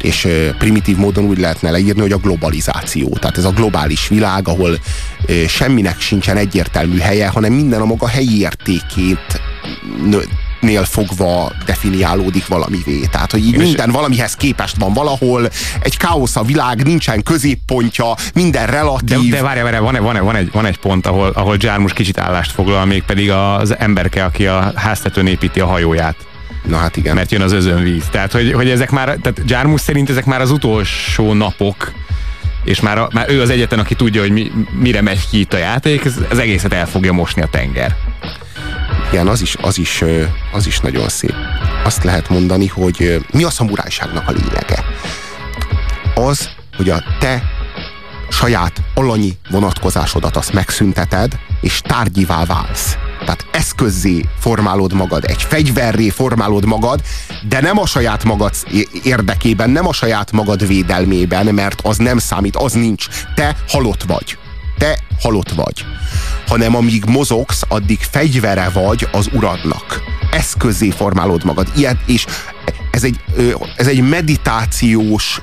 és 0.00 0.28
primitív 0.58 0.96
módon 0.96 1.24
úgy 1.24 1.38
lehetne 1.38 1.70
leírni, 1.70 2.00
hogy 2.00 2.12
a 2.12 2.18
globalizáció. 2.18 3.08
Tehát 3.08 3.38
ez 3.38 3.44
a 3.44 3.50
globális 3.50 4.08
világ, 4.08 4.48
ahol 4.48 4.78
semminek 5.48 6.00
sincsen 6.00 6.36
egyértelmű 6.36 6.98
helye, 6.98 7.28
hanem 7.28 7.52
minden 7.52 7.80
a 7.80 7.84
maga 7.84 8.08
helyi 8.08 8.38
értékét 8.40 9.40
nél 10.60 10.84
fogva 10.84 11.52
definiálódik 11.66 12.46
valamivé. 12.46 13.00
Tehát, 13.10 13.30
hogy 13.30 13.46
így 13.46 13.56
minden 13.56 13.90
valamihez 13.90 14.34
képest 14.34 14.76
van 14.78 14.92
valahol, 14.92 15.48
egy 15.80 15.96
káosz 15.96 16.36
a 16.36 16.42
világ, 16.42 16.84
nincsen 16.84 17.22
középpontja, 17.22 18.14
minden 18.34 18.66
relatív. 18.66 19.30
De, 19.30 19.36
de 19.36 19.42
várj, 19.42 19.60
várj, 19.60 19.78
van, 19.78 19.96
van, 20.02 20.24
van, 20.24 20.36
egy, 20.36 20.50
van 20.52 20.66
egy 20.66 20.78
pont, 20.78 21.06
ahol, 21.06 21.28
ahol 21.28 21.56
Jarmus 21.58 21.92
kicsit 21.92 22.18
állást 22.18 22.50
foglal, 22.50 22.84
még 22.84 23.02
pedig 23.02 23.30
az 23.30 23.78
emberke, 23.78 24.24
aki 24.24 24.46
a 24.46 24.72
háztetőn 24.76 25.26
építi 25.26 25.60
a 25.60 25.66
hajóját. 25.66 26.16
Na 26.64 26.76
hát 26.76 26.96
igen. 26.96 27.14
Mert 27.14 27.32
jön 27.32 27.40
az 27.40 27.52
özönvíz. 27.52 28.04
Tehát, 28.10 28.32
hogy, 28.32 28.52
hogy 28.52 28.70
ezek 28.70 28.90
már, 28.90 29.04
tehát 29.04 29.40
Jarmus 29.46 29.80
szerint 29.80 30.10
ezek 30.10 30.24
már 30.24 30.40
az 30.40 30.50
utolsó 30.50 31.32
napok, 31.32 31.92
és 32.64 32.80
már, 32.80 32.98
a, 32.98 33.08
már 33.12 33.30
ő 33.30 33.40
az 33.40 33.50
egyetlen, 33.50 33.80
aki 33.80 33.94
tudja, 33.94 34.20
hogy 34.20 34.30
mi, 34.30 34.50
mire 34.72 35.00
megy 35.00 35.28
ki 35.30 35.40
itt 35.40 35.52
a 35.52 35.58
játék, 35.58 36.04
ez, 36.04 36.14
az 36.30 36.38
egészet 36.38 36.72
el 36.72 36.86
fogja 36.86 37.12
mosni 37.12 37.42
a 37.42 37.46
tenger. 37.50 37.96
Igen, 39.10 39.28
az 39.28 39.40
is, 39.40 39.56
az 39.60 39.78
is, 39.78 40.04
az 40.52 40.66
is 40.66 40.80
nagyon 40.80 41.08
szép. 41.08 41.34
Azt 41.84 42.04
lehet 42.04 42.28
mondani, 42.28 42.66
hogy 42.66 43.24
mi 43.32 43.44
a 43.44 43.50
szamurájságnak 43.50 44.28
a 44.28 44.32
lényege? 44.32 44.84
Az, 46.14 46.48
hogy 46.76 46.90
a 46.90 47.02
te 47.18 47.42
saját 48.28 48.82
alanyi 48.94 49.36
vonatkozásodat 49.50 50.36
azt 50.36 50.52
megszünteted, 50.52 51.38
és 51.60 51.80
tárgyivá 51.80 52.44
válsz. 52.44 52.96
Tehát 53.18 53.46
eszközzé 53.52 54.24
formálod 54.38 54.92
magad, 54.92 55.24
egy 55.24 55.42
fegyverré 55.42 56.08
formálod 56.08 56.64
magad, 56.64 57.00
de 57.48 57.60
nem 57.60 57.78
a 57.78 57.86
saját 57.86 58.24
magad 58.24 58.54
érdekében, 59.02 59.70
nem 59.70 59.86
a 59.86 59.92
saját 59.92 60.32
magad 60.32 60.66
védelmében, 60.66 61.54
mert 61.54 61.80
az 61.82 61.96
nem 61.96 62.18
számít, 62.18 62.56
az 62.56 62.72
nincs. 62.72 63.06
Te 63.34 63.56
halott 63.68 64.02
vagy. 64.02 64.38
Te 64.78 64.98
halott 65.20 65.50
vagy 65.50 65.84
hanem 66.48 66.76
amíg 66.76 67.04
mozogsz, 67.04 67.62
addig 67.68 67.98
fegyvere 68.10 68.68
vagy 68.68 69.08
az 69.12 69.28
uradnak. 69.32 70.02
Eszközé 70.30 70.90
formálod 70.90 71.44
magad. 71.44 71.72
Ilyen, 71.76 72.00
és 72.06 72.26
ez 72.90 73.04
egy, 73.04 73.20
ez 73.76 73.86
egy 73.86 74.08
meditációs 74.08 75.40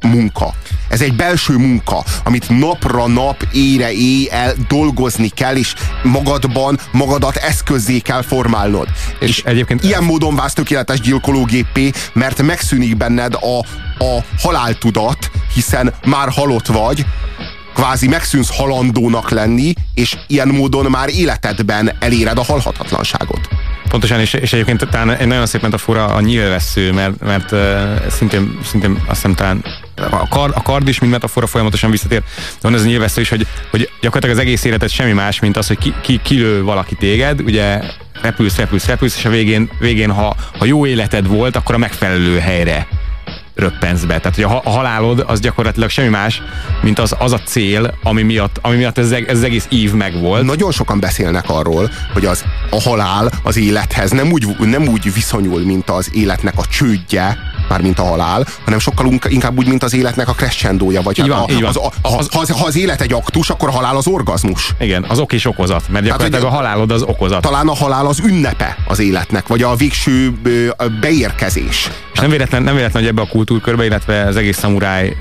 munka. 0.00 0.54
Ez 0.88 1.00
egy 1.00 1.16
belső 1.16 1.56
munka, 1.56 2.04
amit 2.24 2.58
napra 2.58 3.06
nap, 3.06 3.46
ére 3.52 3.92
éjjel 3.92 4.54
dolgozni 4.68 5.28
kell, 5.28 5.56
és 5.56 5.74
magadban 6.02 6.78
magadat 6.92 7.36
eszközzé 7.36 7.98
kell 7.98 8.22
formálnod. 8.22 8.88
És, 9.18 9.28
és 9.28 9.42
egyébként 9.44 9.84
ilyen 9.84 10.04
módon 10.04 10.36
válsz 10.36 10.52
tökéletes 10.52 11.00
gyilkológépé, 11.00 11.90
mert 12.12 12.42
megszűnik 12.42 12.96
benned 12.96 13.34
a, 13.34 13.58
a 14.04 14.24
haláltudat, 14.38 15.30
hiszen 15.54 15.94
már 16.04 16.28
halott 16.28 16.66
vagy, 16.66 17.06
kvázi 17.74 18.08
megszűnsz 18.08 18.56
halandónak 18.56 19.30
lenni, 19.30 19.72
és 19.94 20.16
ilyen 20.26 20.48
módon 20.48 20.90
már 20.90 21.08
életedben 21.08 21.92
eléred 22.00 22.38
a 22.38 22.44
halhatatlanságot. 22.44 23.48
Pontosan, 23.88 24.20
és, 24.20 24.32
és 24.32 24.52
egyébként 24.52 24.86
talán 24.90 25.10
egy 25.10 25.26
nagyon 25.26 25.46
szép 25.46 25.62
metafora 25.62 26.04
a 26.04 26.20
nyilvessző, 26.20 26.92
mert, 26.92 27.20
mert 27.20 27.52
uh, 27.52 27.60
szintén, 28.08 28.58
szintén 28.64 28.90
azt 29.06 29.14
hiszem 29.14 29.34
talán 29.34 29.64
a 29.96 30.28
kard, 30.28 30.52
a 30.56 30.62
kard 30.62 30.88
is, 30.88 30.98
mint 30.98 31.12
metafora 31.12 31.46
folyamatosan 31.46 31.90
visszatér. 31.90 32.20
De 32.20 32.24
van 32.60 32.74
ez 32.74 32.82
a 32.82 32.84
nyilvessző 32.84 33.20
is, 33.20 33.28
hogy, 33.28 33.46
hogy 33.70 33.90
gyakorlatilag 34.00 34.36
az 34.36 34.42
egész 34.42 34.64
életed 34.64 34.90
semmi 34.90 35.12
más, 35.12 35.40
mint 35.40 35.56
az, 35.56 35.66
hogy 35.66 35.78
ki, 35.78 35.94
ki, 36.00 36.20
kilő 36.22 36.62
valaki 36.62 36.94
téged, 36.94 37.40
ugye 37.40 37.80
repülsz, 38.22 38.56
repülsz, 38.56 38.86
repülsz, 38.86 39.16
és 39.16 39.24
a 39.24 39.30
végén, 39.30 39.70
végén 39.78 40.10
ha, 40.10 40.36
ha 40.58 40.64
jó 40.64 40.86
életed 40.86 41.26
volt, 41.26 41.56
akkor 41.56 41.74
a 41.74 41.78
megfelelő 41.78 42.38
helyre 42.38 42.86
röppensz 43.54 44.02
be. 44.02 44.18
Tehát, 44.18 44.34
hogy 44.34 44.44
a, 44.44 44.60
a 44.64 44.70
halálod 44.70 45.24
az 45.26 45.40
gyakorlatilag 45.40 45.90
semmi 45.90 46.08
más, 46.08 46.42
mint 46.82 46.98
az, 46.98 47.14
az 47.18 47.32
a 47.32 47.38
cél, 47.38 47.94
ami 48.02 48.22
miatt, 48.22 48.58
ami 48.62 48.76
miatt 48.76 48.98
ez, 48.98 49.10
ez 49.10 49.36
az 49.36 49.42
egész 49.42 49.66
ív 49.68 49.92
megvolt. 49.92 50.42
Nagyon 50.42 50.72
sokan 50.72 51.00
beszélnek 51.00 51.44
arról, 51.48 51.90
hogy 52.12 52.24
az, 52.24 52.44
a 52.70 52.80
halál 52.80 53.30
az 53.42 53.56
élethez 53.56 54.10
nem 54.10 54.32
úgy, 54.32 54.56
nem 54.58 54.88
úgy 54.88 55.14
viszonyul, 55.14 55.60
mint 55.60 55.90
az 55.90 56.10
életnek 56.12 56.54
a 56.56 56.64
csődje, 56.66 57.38
mármint 57.68 57.98
a 57.98 58.04
halál, 58.04 58.46
hanem 58.64 58.78
sokkal 58.78 59.18
inkább 59.28 59.58
úgy, 59.58 59.68
mint 59.68 59.82
az 59.82 59.94
életnek 59.94 60.28
a 60.28 60.32
crescendója. 60.32 61.02
Vagy 61.02 61.18
így 61.18 61.28
van, 61.28 61.38
a, 61.38 61.52
így. 61.52 61.62
Az, 61.62 61.76
a, 61.76 61.92
az, 62.02 62.28
ha, 62.30 62.40
az, 62.40 62.50
ha 62.50 62.66
az 62.66 62.76
élet 62.76 63.00
egy 63.00 63.12
aktus, 63.12 63.50
akkor 63.50 63.68
a 63.68 63.72
halál 63.72 63.96
az 63.96 64.06
orgazmus. 64.06 64.74
Igen, 64.78 65.04
az 65.08 65.18
ok 65.18 65.32
és 65.32 65.44
okozat, 65.44 65.88
mert 65.88 66.04
gyakorlatilag 66.04 66.40
Tehát, 66.40 66.54
a 66.54 66.56
halálod 66.56 66.90
az 66.90 67.02
okozat. 67.02 67.40
Talán 67.40 67.68
a 67.68 67.74
halál 67.74 68.06
az 68.06 68.18
ünnepe 68.18 68.76
az 68.86 68.98
életnek, 68.98 69.46
vagy 69.46 69.62
a 69.62 69.74
végső 69.74 70.32
beérkezés. 71.00 71.90
És 72.12 72.18
nem 72.18 72.30
véletlen, 72.30 72.62
nem 72.62 72.74
véletlen, 72.74 73.02
hogy 73.02 73.12
ebbe 73.12 73.22
a 73.22 73.28
kultúrkörbe, 73.28 73.84
illetve 73.84 74.22
az 74.22 74.36
egész 74.36 74.58
szamuráj 74.58 75.16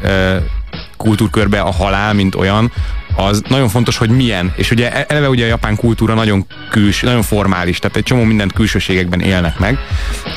kultúrkörbe 0.98 1.60
a 1.60 1.72
halál, 1.72 2.14
mint 2.14 2.36
olyan, 2.36 2.72
az 3.16 3.42
nagyon 3.48 3.70
fontos, 3.70 3.98
hogy 3.98 4.10
milyen. 4.10 4.54
És 4.56 4.72
ugye 4.72 4.92
e- 4.92 5.06
eleve 5.08 5.30
ugye 5.30 5.44
a 5.44 5.48
japán 5.48 5.76
kultúra 5.76 6.14
nagyon 6.14 6.46
küls, 6.70 7.02
nagyon 7.02 7.22
formális, 7.22 7.80
tehát 7.80 7.98
egy 7.98 8.04
csomó 8.04 8.24
mindent 8.24 8.54
külsőségekben 8.54 9.20
élnek 9.20 9.60
meg. 9.60 9.80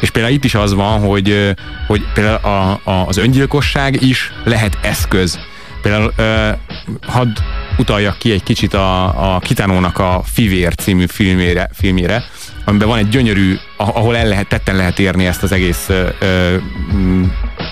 És 0.01 0.11
például 0.11 0.35
itt 0.35 0.45
is 0.45 0.55
az 0.55 0.75
van, 0.75 1.01
hogy, 1.01 1.55
hogy 1.87 2.03
például 2.15 2.37
a, 2.37 2.81
a, 2.91 3.07
az 3.07 3.17
öngyilkosság 3.17 4.03
is 4.03 4.33
lehet 4.45 4.79
eszköz. 4.83 5.39
Például 5.83 6.13
ö, 6.17 6.51
hadd 7.07 7.29
utaljak 7.79 8.19
ki 8.19 8.33
egy 8.33 8.43
kicsit 8.43 8.75
a, 8.75 9.35
a 9.35 9.39
Kitánónak 9.39 9.99
a 9.99 10.23
Fivér 10.33 10.75
című 10.75 11.07
filmére, 11.07 11.71
filmére, 11.73 12.25
amiben 12.65 12.89
van 12.89 12.99
egy 12.99 13.09
gyönyörű, 13.09 13.57
ahol 13.77 14.17
el 14.17 14.27
lehet, 14.27 14.49
tetten 14.49 14.77
lehet 14.77 14.99
érni 14.99 15.27
ezt 15.27 15.43
az 15.43 15.53
egész 15.53 15.89
ö, 16.19 16.57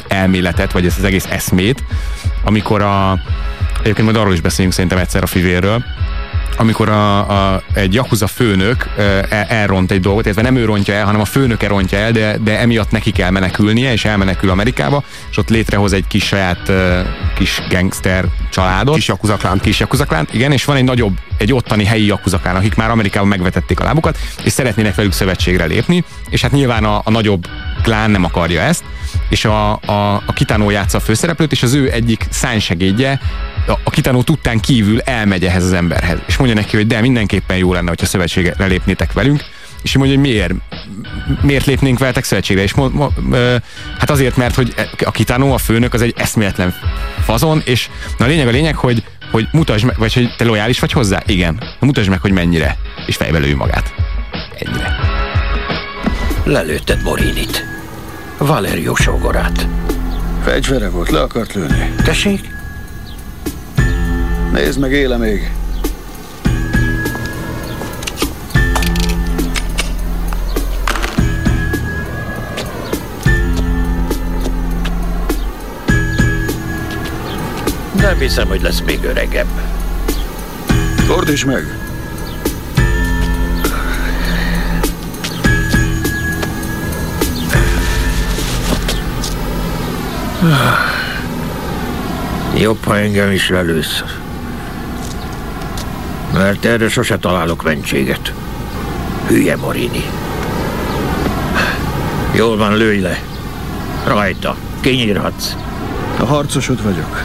elméletet, 0.09 0.73
vagy 0.73 0.87
ezt 0.87 0.99
az 0.99 1.05
egész 1.05 1.27
eszmét, 1.27 1.85
amikor 2.45 2.83
a, 2.83 3.21
egyébként 3.81 4.05
majd 4.05 4.17
arról 4.17 4.33
is 4.33 4.41
beszélünk 4.41 4.75
szerintem 4.75 4.99
egyszer 4.99 5.23
a 5.23 5.27
fivérről, 5.27 5.85
amikor 6.57 6.89
a, 6.89 7.19
a, 7.55 7.63
egy 7.75 7.95
Yakuza 7.95 8.27
főnök 8.27 8.87
e, 8.97 9.47
elront 9.49 9.91
egy 9.91 10.01
dolgot, 10.01 10.25
illetve 10.25 10.43
nem 10.43 10.57
ő 10.57 10.65
rontja 10.65 10.95
el, 10.95 11.05
hanem 11.05 11.21
a 11.21 11.25
főnöke 11.25 11.69
rontja 11.69 11.99
el, 11.99 12.13
de, 12.13 12.37
de 12.39 12.59
emiatt 12.59 12.91
neki 12.91 13.11
kell 13.11 13.31
menekülnie, 13.31 13.93
és 13.93 14.05
elmenekül 14.05 14.51
Amerikába, 14.51 15.03
és 15.31 15.37
ott 15.37 15.49
létrehoz 15.49 15.93
egy 15.93 16.07
kis 16.07 16.25
saját 16.25 16.73
kis 17.35 17.63
gangster 17.69 18.25
családot. 18.51 18.95
Kis 18.95 19.09
Yakuza 19.09 19.37
klánt. 19.37 19.61
Kis 19.61 19.81
Yakuza 19.81 20.05
klánt, 20.05 20.35
igen, 20.35 20.53
és 20.53 20.65
van 20.65 20.77
egy 20.77 20.85
nagyobb, 20.85 21.19
egy 21.37 21.53
ottani 21.53 21.85
helyi 21.85 22.07
Yakuza 22.07 22.39
klán, 22.39 22.57
akik 22.57 22.75
már 22.75 22.91
Amerikában 22.91 23.29
megvetették 23.29 23.81
a 23.81 23.85
lábukat, 23.85 24.19
és 24.45 24.53
szeretnének 24.53 24.95
velük 24.95 25.13
szövetségre 25.13 25.65
lépni, 25.65 26.05
és 26.31 26.43
hát 26.43 26.53
nyilván 26.53 26.85
a, 26.85 27.01
a 27.05 27.11
nagyobb 27.11 27.47
klán 27.83 28.11
nem 28.11 28.25
akarja 28.25 28.61
ezt, 28.61 28.85
és 29.29 29.45
a, 29.45 29.71
a, 29.73 30.23
a 30.27 30.33
Kitano 30.35 30.71
játsza 30.71 30.99
a 30.99 31.01
főszereplőt, 31.01 31.53
és 31.53 31.63
az 31.63 31.75
ő 31.75 31.91
egyik 31.91 32.27
szánysegédje 32.31 33.21
a 33.85 33.91
Kitano 33.91 34.23
tudtán 34.23 34.61
kívül 34.61 35.01
elmegy 35.01 35.45
ehhez 35.45 35.65
az 35.65 35.73
emberhez, 35.73 36.19
és 36.27 36.37
mondja 36.37 36.57
neki, 36.57 36.77
hogy 36.77 36.87
de 36.87 37.01
mindenképpen 37.01 37.57
jó 37.57 37.73
lenne, 37.73 37.89
hogyha 37.89 38.07
szövetségre 38.07 38.67
lépnétek 38.67 39.13
velünk, 39.13 39.45
és 39.83 39.97
mondja, 39.97 40.17
hogy 40.17 40.25
miért, 40.27 40.53
miért 41.43 41.65
lépnénk 41.65 41.99
veletek 41.99 42.25
szövetségre, 42.25 42.63
és 42.63 42.75
mo, 42.75 42.89
mo, 42.89 43.09
ö, 43.31 43.57
hát 43.99 44.11
azért, 44.11 44.37
mert 44.37 44.55
hogy 44.55 44.75
a 45.05 45.11
Kitano, 45.11 45.53
a 45.53 45.59
főnök, 45.59 45.95
az 45.95 46.03
egy 46.03 46.15
eszméletlen 46.17 46.75
fazon, 47.25 47.63
és 47.65 47.89
na 48.19 48.25
a 48.25 48.29
lényeg 48.29 48.47
a 48.47 48.51
lényeg, 48.51 48.77
hogy, 48.77 49.03
hogy 49.31 49.49
mutasd 49.53 49.85
meg, 49.85 49.99
vagy 49.99 50.15
hogy 50.15 50.35
te 50.37 50.45
lojális 50.45 50.81
vagy 50.81 50.93
hozzá? 50.93 51.23
Igen. 51.27 51.55
Na, 51.55 51.87
mutasd 51.87 52.09
meg, 52.09 52.21
hogy 52.21 52.33
mennyire, 52.33 52.77
és 53.07 53.17
fejbe 53.17 53.39
lő 53.39 53.57
magát. 53.57 53.95
Ennyire. 54.59 54.97
Lelőtted 56.45 57.03
Morinit. 57.03 57.65
Valerio 58.39 58.95
sógorát. 58.95 59.67
Fegyvere 60.45 60.89
volt, 60.89 61.11
le 61.11 61.21
akart 61.21 61.55
lőni. 61.55 61.95
Tessék? 62.05 62.61
Nézd 64.53 64.79
meg, 64.79 64.93
éle 64.93 65.17
még. 65.17 65.51
Nem 77.97 78.19
hiszem, 78.19 78.49
hogy 78.49 78.63
lesz 78.63 78.81
még 78.81 79.05
öregebb. 79.05 79.47
Fordíts 80.97 81.47
meg! 81.47 81.65
Jobb, 92.57 92.85
ha 92.85 92.99
engem 92.99 93.31
is 93.31 93.49
lelősz. 93.49 94.22
Mert 96.43 96.65
erre 96.65 96.89
sose 96.89 97.19
találok 97.19 97.63
mentséget. 97.63 98.33
Hülye 99.29 99.57
Morini. 99.57 100.05
Jól 102.35 102.57
van, 102.57 102.77
lőj 102.77 103.01
le. 103.01 103.23
Rajta. 104.07 104.57
Kinyírhatsz. 104.81 105.55
A 106.19 106.25
harcosod 106.25 106.83
vagyok. 106.83 107.23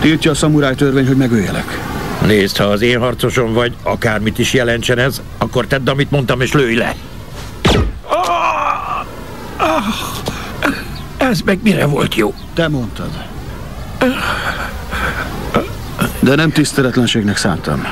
Tiltja 0.00 0.30
a 0.30 0.34
szamuráj 0.34 0.74
törvény, 0.74 1.06
hogy 1.06 1.16
megöljelek. 1.16 1.80
Nézd, 2.26 2.56
ha 2.56 2.64
az 2.64 2.82
én 2.82 2.98
harcosom 2.98 3.52
vagy, 3.52 3.74
akármit 3.82 4.38
is 4.38 4.52
jelentsen 4.52 4.98
ez, 4.98 5.22
akkor 5.38 5.66
tedd, 5.66 5.88
amit 5.88 6.10
mondtam, 6.10 6.40
és 6.40 6.52
lőj 6.52 6.74
le. 6.74 6.94
Ez 11.16 11.40
meg 11.40 11.58
mire 11.62 11.86
volt 11.86 12.14
jó? 12.14 12.34
Te 12.54 12.68
mondtad. 12.68 13.10
De 16.20 16.34
nem 16.34 16.50
tiszteletlenségnek 16.50 17.36
szántam. 17.36 17.86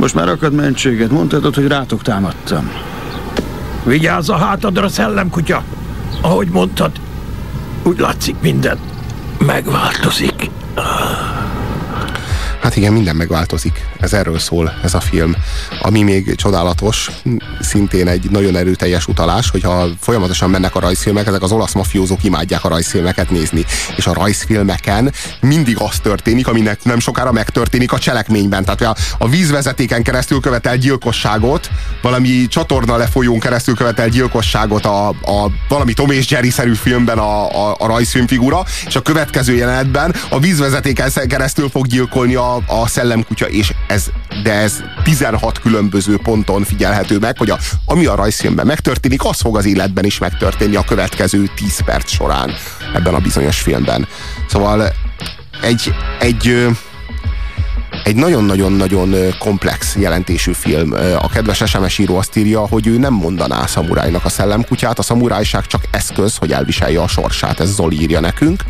Most 0.00 0.14
már 0.14 0.28
akad 0.28 0.52
mentséget. 0.52 1.10
Mondtad, 1.10 1.54
hogy 1.54 1.66
rátok 1.66 2.02
támadtam. 2.02 2.70
Vigyázz 3.84 4.28
a 4.28 4.36
hátadra, 4.36 4.88
szellemkutya! 4.88 5.62
Ahogy 6.20 6.48
mondtad, 6.48 6.90
úgy 7.82 7.98
látszik 7.98 8.36
minden 8.40 8.78
megváltozik. 9.46 10.50
Hát 12.60 12.76
igen, 12.76 12.92
minden 12.92 13.16
megváltozik. 13.16 13.86
Ez 14.00 14.12
erről 14.12 14.38
szól, 14.38 14.74
ez 14.82 14.94
a 14.94 15.00
film. 15.00 15.36
Ami 15.80 16.02
még 16.02 16.34
csodálatos, 16.34 17.10
szintén 17.60 18.08
egy 18.08 18.30
nagyon 18.30 18.56
erőteljes 18.56 19.06
utalás, 19.06 19.50
hogyha 19.50 19.88
folyamatosan 20.00 20.50
mennek 20.50 20.74
a 20.74 20.80
rajzfilmek, 20.80 21.26
ezek 21.26 21.42
az 21.42 21.52
olasz 21.52 21.72
mafiózók 21.72 22.24
imádják 22.24 22.64
a 22.64 22.68
rajzfilmeket 22.68 23.30
nézni. 23.30 23.64
És 23.96 24.06
a 24.06 24.12
rajzfilmeken 24.12 25.12
mindig 25.40 25.76
az 25.78 25.98
történik, 25.98 26.46
aminek 26.46 26.84
nem 26.84 26.98
sokára 26.98 27.32
megtörténik 27.32 27.92
a 27.92 27.98
cselekményben. 27.98 28.64
Tehát 28.64 28.80
a, 28.82 28.96
a 29.18 29.28
vízvezetéken 29.28 30.02
keresztül 30.02 30.40
követel 30.40 30.76
gyilkosságot, 30.76 31.70
valami 32.02 32.46
csatorna 32.48 32.96
lefolyón 32.96 33.38
keresztül 33.38 33.74
követel 33.74 34.08
gyilkosságot 34.08 34.84
a, 34.84 35.08
a 35.08 35.50
valami 35.68 35.92
Tom 35.92 36.10
és 36.10 36.30
Jerry-szerű 36.30 36.74
filmben 36.74 37.18
a, 37.18 37.68
a, 37.68 37.76
a 37.78 37.86
rajzfilmfigura, 37.86 38.64
és 38.86 38.96
a 38.96 39.02
következő 39.02 39.54
jelenetben 39.54 40.14
a 40.30 40.38
vízvezetéken 40.38 41.10
keresztül 41.28 41.68
fog 41.68 41.86
gyilkolni 41.86 42.34
a, 42.34 42.49
a 42.66 42.86
szellemkutya, 42.86 43.48
és 43.48 43.72
ez, 43.88 44.06
de 44.42 44.52
ez 44.52 44.82
16 45.02 45.60
különböző 45.60 46.18
ponton 46.22 46.64
figyelhető 46.64 47.18
meg, 47.18 47.38
hogy 47.38 47.50
a, 47.50 47.58
ami 47.84 48.06
a 48.06 48.14
rajzfilmben 48.14 48.66
megtörténik, 48.66 49.24
az 49.24 49.40
fog 49.40 49.56
az 49.56 49.66
életben 49.66 50.04
is 50.04 50.18
megtörténni 50.18 50.76
a 50.76 50.84
következő 50.84 51.50
10 51.54 51.80
perc 51.84 52.10
során 52.10 52.52
ebben 52.94 53.14
a 53.14 53.18
bizonyos 53.18 53.60
filmben. 53.60 54.08
Szóval 54.48 54.92
egy, 55.62 55.94
egy 56.18 56.68
egy 58.10 58.16
nagyon-nagyon-nagyon 58.16 59.14
komplex 59.38 59.96
jelentésű 59.96 60.52
film. 60.52 60.92
A 61.18 61.28
kedves 61.28 61.62
SMS 61.66 61.98
író 61.98 62.16
azt 62.16 62.36
írja, 62.36 62.66
hogy 62.66 62.86
ő 62.86 62.98
nem 62.98 63.12
mondaná 63.12 63.62
a 63.62 63.66
szamurájnak 63.66 64.24
a 64.24 64.28
szellemkutyát, 64.28 64.98
a 64.98 65.02
szamurájság 65.02 65.66
csak 65.66 65.82
eszköz, 65.90 66.36
hogy 66.36 66.52
elviselje 66.52 67.00
a 67.00 67.08
sorsát, 67.08 67.60
ez 67.60 67.74
Zoli 67.74 68.00
írja 68.00 68.20
nekünk. 68.20 68.62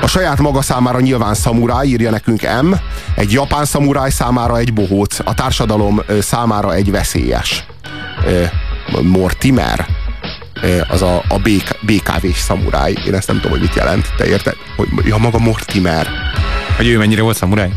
A 0.00 0.06
saját 0.06 0.38
maga 0.38 0.62
számára 0.62 1.00
nyilván 1.00 1.34
szamuráj, 1.34 1.86
írja 1.86 2.10
nekünk 2.10 2.42
M, 2.62 2.72
egy 3.16 3.32
japán 3.32 3.64
szamuráj 3.64 4.10
számára 4.10 4.58
egy 4.58 4.72
bohóc, 4.72 5.18
a 5.24 5.34
társadalom 5.34 6.02
számára 6.20 6.74
egy 6.74 6.90
veszélyes. 6.90 7.64
Mortimer, 9.02 9.86
az 10.88 11.02
a, 11.02 11.22
a 11.28 11.38
BK, 11.38 11.78
BKV-s 11.86 12.38
szamuráj. 12.38 12.94
Én 13.06 13.14
ezt 13.14 13.26
nem 13.26 13.36
tudom, 13.36 13.50
hogy 13.50 13.60
mit 13.60 13.74
jelent. 13.74 14.08
Te 14.16 14.26
érted? 14.26 14.56
Hogy, 14.76 14.88
ja, 15.04 15.18
maga 15.18 15.38
Mortimer. 15.38 16.06
Hogy 16.82 16.90
ő 16.90 16.98
mennyire 16.98 17.22
volt 17.22 17.36
szamuráj? 17.36 17.72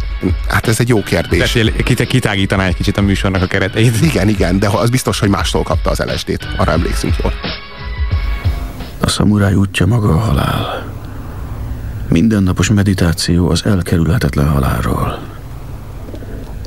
Hát 0.48 0.68
ez 0.68 0.80
egy 0.80 0.90
jó 0.90 1.04
kérdés. 1.04 1.52
Tehát 1.52 1.84
kit, 1.84 2.08
kitágítaná 2.08 2.66
egy 2.66 2.76
kicsit 2.76 2.98
a 2.98 3.02
műsornak 3.02 3.42
a 3.42 3.46
kereteit. 3.46 4.02
Igen, 4.02 4.28
igen, 4.28 4.60
de 4.60 4.68
az 4.70 4.90
biztos, 4.90 5.20
hogy 5.20 5.30
mástól 5.30 5.64
kapta 5.64 5.90
az 5.90 6.00
LSD-t. 6.00 6.48
Arra 6.58 6.72
emlékszünk 6.72 7.16
jól. 7.24 7.34
A 9.00 9.10
szamuráj 9.10 9.54
útja 9.54 9.86
maga 9.86 10.10
a 10.10 10.18
halál. 10.18 10.86
Mindennapos 12.10 12.70
meditáció 12.70 13.50
az 13.50 13.66
elkerülhetetlen 13.66 14.50
halálról. 14.50 15.20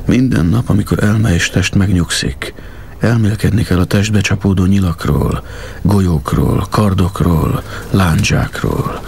Minden 0.05 0.45
nap, 0.45 0.69
amikor 0.69 1.03
elme 1.03 1.33
és 1.33 1.49
test 1.49 1.75
megnyugszik, 1.75 2.53
elmélkedni 2.99 3.63
kell 3.63 3.79
a 3.79 3.85
testbe 3.85 4.21
csapódó 4.21 4.65
nyilakról, 4.65 5.43
golyókról, 5.81 6.67
kardokról, 6.69 7.63
lándzsákról, 7.91 9.01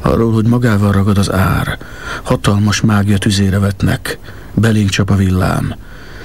arról, 0.00 0.32
hogy 0.32 0.46
magával 0.46 0.92
ragad 0.92 1.18
az 1.18 1.32
ár, 1.32 1.78
hatalmas 2.22 2.80
mágia 2.80 3.18
tüzére 3.18 3.58
vetnek, 3.58 4.18
belénk 4.54 4.88
csap 4.88 5.10
a 5.10 5.16
villám, 5.16 5.74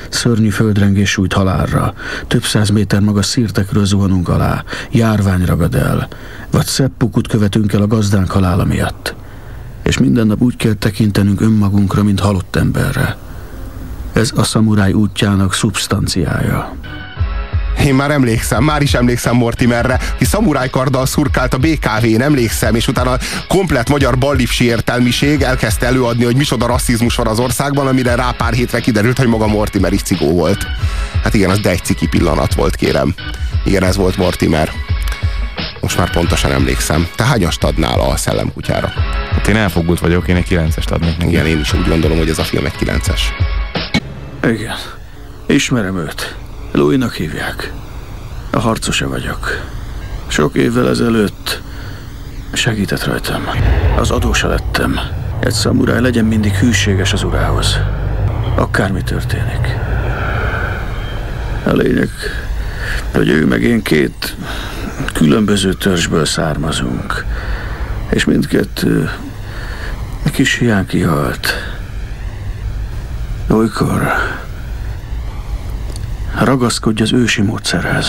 szörnyű 0.09 0.49
földrengés 0.49 1.09
sújt 1.09 1.33
halálra, 1.33 1.93
több 2.27 2.43
száz 2.43 2.69
méter 2.69 2.99
magas 2.99 3.25
szírtekről 3.25 3.85
zuhanunk 3.85 4.29
alá, 4.29 4.63
járvány 4.91 5.45
ragad 5.45 5.75
el, 5.75 6.07
vagy 6.51 6.65
szebb 6.65 6.91
pukut 6.97 7.27
követünk 7.27 7.73
el 7.73 7.81
a 7.81 7.87
gazdánk 7.87 8.31
halála 8.31 8.65
miatt. 8.65 9.15
És 9.83 9.97
minden 9.97 10.27
nap 10.27 10.41
úgy 10.41 10.55
kell 10.55 10.73
tekintenünk 10.73 11.41
önmagunkra, 11.41 12.03
mint 12.03 12.19
halott 12.19 12.55
emberre. 12.55 13.17
Ez 14.13 14.31
a 14.35 14.43
szamuráj 14.43 14.93
útjának 14.93 15.53
szubstanciája. 15.53 16.75
Én 17.85 17.95
már 17.95 18.11
emlékszem, 18.11 18.63
már 18.63 18.81
is 18.81 18.93
emlékszem 18.93 19.35
Mortimerre, 19.35 19.99
ki 20.17 20.25
szamurájkarddal 20.25 21.05
szurkált 21.05 21.53
a 21.53 21.57
BKV-n, 21.57 22.21
emlékszem, 22.21 22.75
és 22.75 22.87
utána 22.87 23.17
komplet 23.47 23.89
magyar 23.89 24.17
ballifsi 24.17 24.65
értelmiség 24.65 25.41
elkezdte 25.41 25.85
előadni, 25.85 26.23
hogy 26.23 26.35
micsoda 26.35 26.65
rasszizmus 26.65 27.15
van 27.15 27.27
az 27.27 27.39
országban, 27.39 27.87
amire 27.87 28.15
rá 28.15 28.31
pár 28.31 28.53
hétre 28.53 28.79
kiderült, 28.79 29.17
hogy 29.17 29.27
maga 29.27 29.47
Mortimer 29.47 29.93
is 29.93 30.01
cigó 30.01 30.33
volt. 30.33 30.67
Hát 31.23 31.33
igen, 31.33 31.49
az 31.49 31.59
de 31.59 31.69
egy 31.69 31.83
ciki 31.83 32.07
pillanat 32.07 32.53
volt, 32.53 32.75
kérem. 32.75 33.13
Igen, 33.65 33.83
ez 33.83 33.95
volt 33.95 34.17
Mortimer. 34.17 34.71
Most 35.79 35.97
már 35.97 36.11
pontosan 36.11 36.51
emlékszem. 36.51 37.07
Te 37.15 37.23
hányast 37.23 37.63
adnál 37.63 37.99
a 37.99 38.17
szellemkutyára? 38.17 38.91
Hát 39.31 39.47
én 39.47 39.55
elfogult 39.55 39.99
vagyok, 39.99 40.27
én 40.27 40.35
egy 40.35 40.47
9-est 40.49 40.91
adnék 40.91 41.17
neki. 41.17 41.31
Igen, 41.31 41.45
én 41.45 41.59
is 41.59 41.73
úgy 41.73 41.87
gondolom, 41.87 42.17
hogy 42.17 42.29
ez 42.29 42.39
a 42.39 42.43
film 42.43 42.65
egy 42.65 42.75
9-es. 42.79 43.21
Igen. 44.43 44.75
Ismerem 45.47 45.97
őt. 45.97 46.35
Louis-nak 46.71 47.13
hívják. 47.13 47.71
A 48.49 48.59
harcosa 48.59 49.07
vagyok. 49.07 49.61
Sok 50.27 50.55
évvel 50.55 50.89
ezelőtt 50.89 51.61
segített 52.53 53.03
rajtam. 53.03 53.43
Az 53.97 54.11
adósa 54.11 54.47
lettem. 54.47 54.99
Egy 55.39 55.51
szamuráj 55.51 56.01
legyen 56.01 56.25
mindig 56.25 56.53
hűséges 56.53 57.13
az 57.13 57.23
urához. 57.23 57.77
Akármi 58.55 59.03
történik. 59.03 59.77
A 61.63 61.71
lényeg, 61.71 62.09
hogy 63.11 63.29
ő 63.29 63.45
meg 63.45 63.61
én 63.61 63.81
két 63.81 64.35
különböző 65.13 65.73
törzsből 65.73 66.25
származunk. 66.25 67.25
És 68.09 68.25
mindkettő 68.25 69.09
kis 70.31 70.57
hiány 70.57 70.85
kihalt. 70.85 71.47
Olykor 73.49 74.11
Ragaszkodj 76.39 77.01
az 77.01 77.13
ősi 77.13 77.41
módszerhez. 77.41 78.07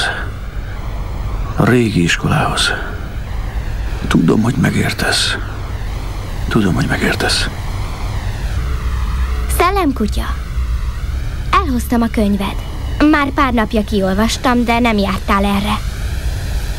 A 1.57 1.65
régi 1.65 2.03
iskolához. 2.03 2.71
Tudom, 4.09 4.43
hogy 4.43 4.55
megértesz. 4.55 5.37
Tudom, 6.49 6.75
hogy 6.75 6.87
megértesz. 6.87 7.49
Szellemkutya. 9.59 10.35
Elhoztam 11.51 12.03
a 12.03 12.09
könyved. 12.13 12.55
Már 13.11 13.31
pár 13.31 13.53
napja 13.53 13.85
kiolvastam, 13.85 14.65
de 14.65 14.79
nem 14.79 14.99
jártál 14.99 15.45
erre. 15.45 15.79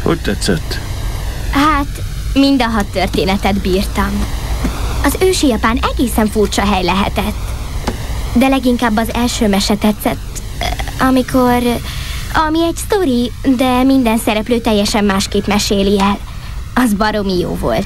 Hogy 0.04 0.20
tetszett? 0.20 0.80
Hát, 1.52 2.02
mind 2.34 2.62
a 2.62 2.68
hat 2.68 2.86
történetet 2.86 3.62
bírtam. 3.62 4.26
Az 5.04 5.18
ősi 5.22 5.48
Japán 5.48 5.80
egészen 5.92 6.28
furcsa 6.28 6.66
hely 6.66 6.84
lehetett. 6.84 7.52
De 8.34 8.48
leginkább 8.48 8.98
az 8.98 9.14
első 9.14 9.48
mese 9.48 9.76
tetszett, 9.76 10.33
amikor... 11.08 11.62
Ami 12.48 12.64
egy 12.64 12.76
sztori, 12.76 13.32
de 13.56 13.84
minden 13.84 14.18
szereplő 14.18 14.60
teljesen 14.60 15.04
másképp 15.04 15.46
meséli 15.46 16.00
el. 16.00 16.18
Az 16.74 16.94
baromi 16.94 17.40
jó 17.40 17.56
volt. 17.56 17.86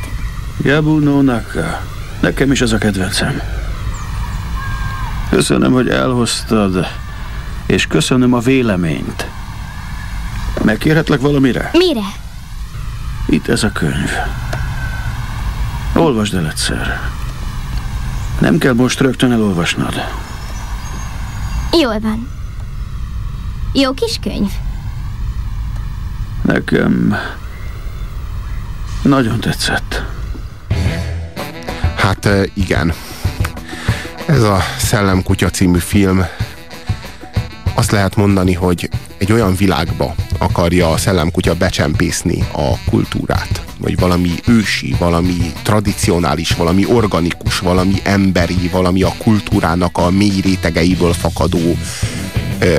Yabu 0.63 0.97
no 0.99 1.21
Naka. 1.21 1.81
Nekem 2.19 2.51
is 2.51 2.61
ez 2.61 2.71
a 2.71 2.77
kedvencem. 2.77 3.41
Köszönöm, 5.29 5.71
hogy 5.71 5.89
elhoztad, 5.89 6.87
és 7.65 7.87
köszönöm 7.87 8.33
a 8.33 8.39
véleményt. 8.39 9.27
Megkérhetlek 10.63 11.21
valamire? 11.21 11.69
Mire? 11.73 12.05
Itt 13.27 13.47
ez 13.47 13.63
a 13.63 13.71
könyv. 13.71 14.11
Olvasd 15.95 16.33
el 16.33 16.47
egyszer. 16.47 17.09
Nem 18.39 18.57
kell 18.57 18.73
most 18.73 18.99
rögtön 18.99 19.31
elolvasnod. 19.31 19.93
Jól 21.81 21.99
van. 21.99 22.36
Jó 23.73 23.93
kis 23.93 24.19
könyv. 24.21 24.51
Nekem 26.41 27.15
nagyon 29.01 29.39
tetszett. 29.39 30.03
Hát 31.95 32.25
ö, 32.25 32.43
igen. 32.53 32.93
Ez 34.25 34.41
a 34.41 34.59
Szellemkutya 34.77 35.49
című 35.49 35.77
film 35.77 36.25
azt 37.73 37.91
lehet 37.91 38.15
mondani, 38.15 38.53
hogy 38.53 38.89
egy 39.17 39.31
olyan 39.31 39.55
világba 39.55 40.15
akarja 40.37 40.89
a 40.89 40.97
szellemkutya 40.97 41.55
becsempészni 41.55 42.43
a 42.53 42.89
kultúrát. 42.89 43.61
Vagy 43.77 43.99
valami 43.99 44.31
ősi, 44.47 44.95
valami 44.99 45.51
tradicionális, 45.63 46.51
valami 46.51 46.85
organikus, 46.85 47.59
valami 47.59 47.95
emberi, 48.03 48.69
valami 48.71 49.03
a 49.03 49.13
kultúrának 49.17 49.97
a 49.97 50.09
mély 50.09 50.39
rétegeiből 50.41 51.13
fakadó 51.13 51.77
ö, 52.59 52.77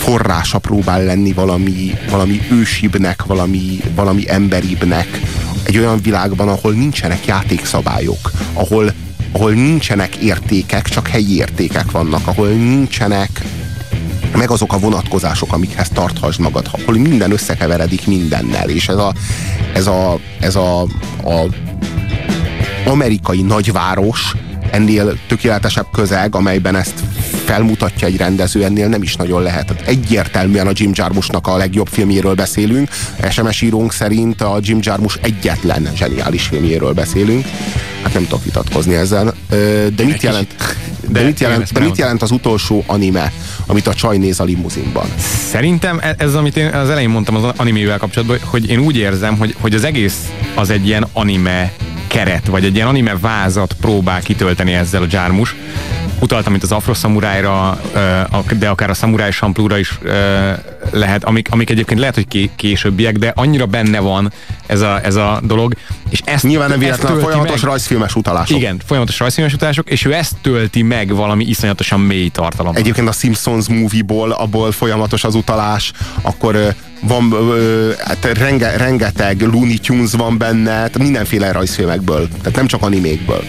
forrása 0.00 0.58
próbál 0.58 1.04
lenni 1.04 1.32
valami, 1.32 1.94
valami 2.10 2.40
ősibbnek, 2.50 3.24
valami, 3.24 3.78
valami 3.94 4.24
emberibbnek. 4.26 5.20
Egy 5.62 5.78
olyan 5.78 6.00
világban, 6.02 6.48
ahol 6.48 6.72
nincsenek 6.72 7.26
játékszabályok, 7.26 8.30
ahol, 8.52 8.92
ahol 9.32 9.52
nincsenek 9.52 10.16
értékek, 10.16 10.88
csak 10.88 11.08
helyi 11.08 11.36
értékek 11.36 11.90
vannak, 11.90 12.26
ahol 12.26 12.48
nincsenek 12.48 13.42
meg 14.36 14.50
azok 14.50 14.72
a 14.72 14.78
vonatkozások, 14.78 15.52
amikhez 15.52 15.88
tarthasd 15.88 16.40
magad, 16.40 16.68
ahol 16.72 16.94
minden 16.94 17.32
összekeveredik 17.32 18.06
mindennel, 18.06 18.68
és 18.68 18.88
ez 18.88 18.96
a, 18.96 19.14
ez 19.74 19.86
a, 19.86 20.18
ez 20.40 20.54
a, 20.54 20.80
a 21.24 21.46
amerikai 22.86 23.42
nagyváros 23.42 24.34
ennél 24.70 25.18
tökéletesebb 25.28 25.86
közeg, 25.92 26.34
amelyben 26.34 26.76
ezt 26.76 26.94
felmutatja 27.50 28.06
egy 28.06 28.16
rendező, 28.16 28.64
ennél 28.64 28.88
nem 28.88 29.02
is 29.02 29.16
nagyon 29.16 29.42
lehet. 29.42 29.74
Egyértelműen 29.86 30.66
a 30.66 30.70
Jim 30.74 30.90
Jarmusnak 30.94 31.46
a 31.46 31.56
legjobb 31.56 31.88
filmjéről 31.88 32.34
beszélünk, 32.34 32.88
SMS 33.30 33.60
írónk 33.60 33.92
szerint 33.92 34.40
a 34.40 34.58
Jim 34.62 34.78
Jarmus 34.82 35.18
egyetlen 35.22 35.88
zseniális 35.96 36.46
filmjéről 36.46 36.92
beszélünk. 36.92 37.44
Hát 38.02 38.14
nem 38.14 38.22
tudok 38.22 38.44
vitatkozni 38.44 38.94
ezzel. 38.94 39.34
De 39.96 40.04
mit 40.04 40.22
jelent, 40.22 40.54
de 41.08 41.20
de 41.20 41.26
mit 41.26 41.40
jelent, 41.40 41.72
de 41.72 41.80
mit 41.80 41.96
jelent 41.96 42.22
az 42.22 42.30
utolsó 42.30 42.84
anime, 42.86 43.32
amit 43.66 43.86
a 43.86 43.94
csaj 43.94 44.16
néz 44.16 44.40
a 44.40 44.44
limuzinban? 44.44 45.06
Szerintem 45.50 45.98
e- 46.02 46.14
ez, 46.18 46.34
amit 46.34 46.56
én 46.56 46.66
az 46.66 46.90
elején 46.90 47.10
mondtam 47.10 47.34
az 47.36 47.52
animével 47.56 47.98
kapcsolatban, 47.98 48.38
hogy 48.44 48.70
én 48.70 48.78
úgy 48.78 48.96
érzem, 48.96 49.36
hogy, 49.36 49.54
hogy 49.60 49.74
az 49.74 49.84
egész 49.84 50.28
az 50.54 50.70
egy 50.70 50.86
ilyen 50.86 51.06
anime 51.12 51.72
keret, 52.10 52.46
vagy 52.46 52.64
egy 52.64 52.74
ilyen 52.74 52.86
anime 52.86 53.16
vázat 53.20 53.76
próbál 53.80 54.20
kitölteni 54.20 54.72
ezzel 54.72 55.02
a 55.02 55.06
Jarmus. 55.10 55.54
Utaltam 56.20 56.54
itt 56.54 56.62
az 56.62 56.72
Afro 56.72 56.94
Samurájra, 56.94 57.80
de 58.58 58.68
akár 58.68 58.90
a 58.90 58.94
Samurai 58.94 59.30
Champloo-ra 59.30 59.78
is 59.78 59.98
lehet, 60.90 61.24
amik, 61.24 61.48
amik 61.50 61.70
egyébként 61.70 62.00
lehet, 62.00 62.14
hogy 62.14 62.28
ké- 62.28 62.50
későbbiek, 62.56 63.16
de 63.16 63.32
annyira 63.34 63.66
benne 63.66 64.00
van 64.00 64.32
ez 64.66 64.80
a, 64.80 65.04
ez 65.04 65.14
a 65.14 65.40
dolog, 65.44 65.74
és 66.08 66.20
ezt 66.24 66.44
Nyilván 66.44 66.68
nem 66.68 66.78
véletlen 66.78 67.18
folyamatos 67.20 67.60
meg. 67.60 67.70
rajzfilmes 67.70 68.14
utalások. 68.14 68.56
Igen, 68.56 68.80
folyamatos 68.86 69.18
rajzfilmes 69.18 69.52
utások, 69.54 69.90
és 69.90 70.04
ő 70.04 70.14
ezt 70.14 70.32
tölti 70.42 70.82
meg 70.82 71.14
valami 71.14 71.44
iszonyatosan 71.44 72.00
mély 72.00 72.28
tartalommal. 72.28 72.80
Egyébként 72.80 73.08
a 73.08 73.12
Simpsons 73.12 73.68
movie-ból, 73.68 74.30
abból 74.30 74.72
folyamatos 74.72 75.24
az 75.24 75.34
utalás, 75.34 75.92
akkor 76.22 76.74
van 77.00 77.32
ö, 77.32 77.90
hát 77.98 78.24
renge, 78.24 78.76
rengeteg 78.76 79.40
Looney 79.40 79.78
Tunes 79.78 80.12
van 80.12 80.38
benne, 80.38 80.90
mindenféle 80.98 81.52
rajzfilmekből, 81.52 82.28
tehát 82.28 82.56
nem 82.56 82.66
csak 82.66 82.82
animékből. 82.82 83.44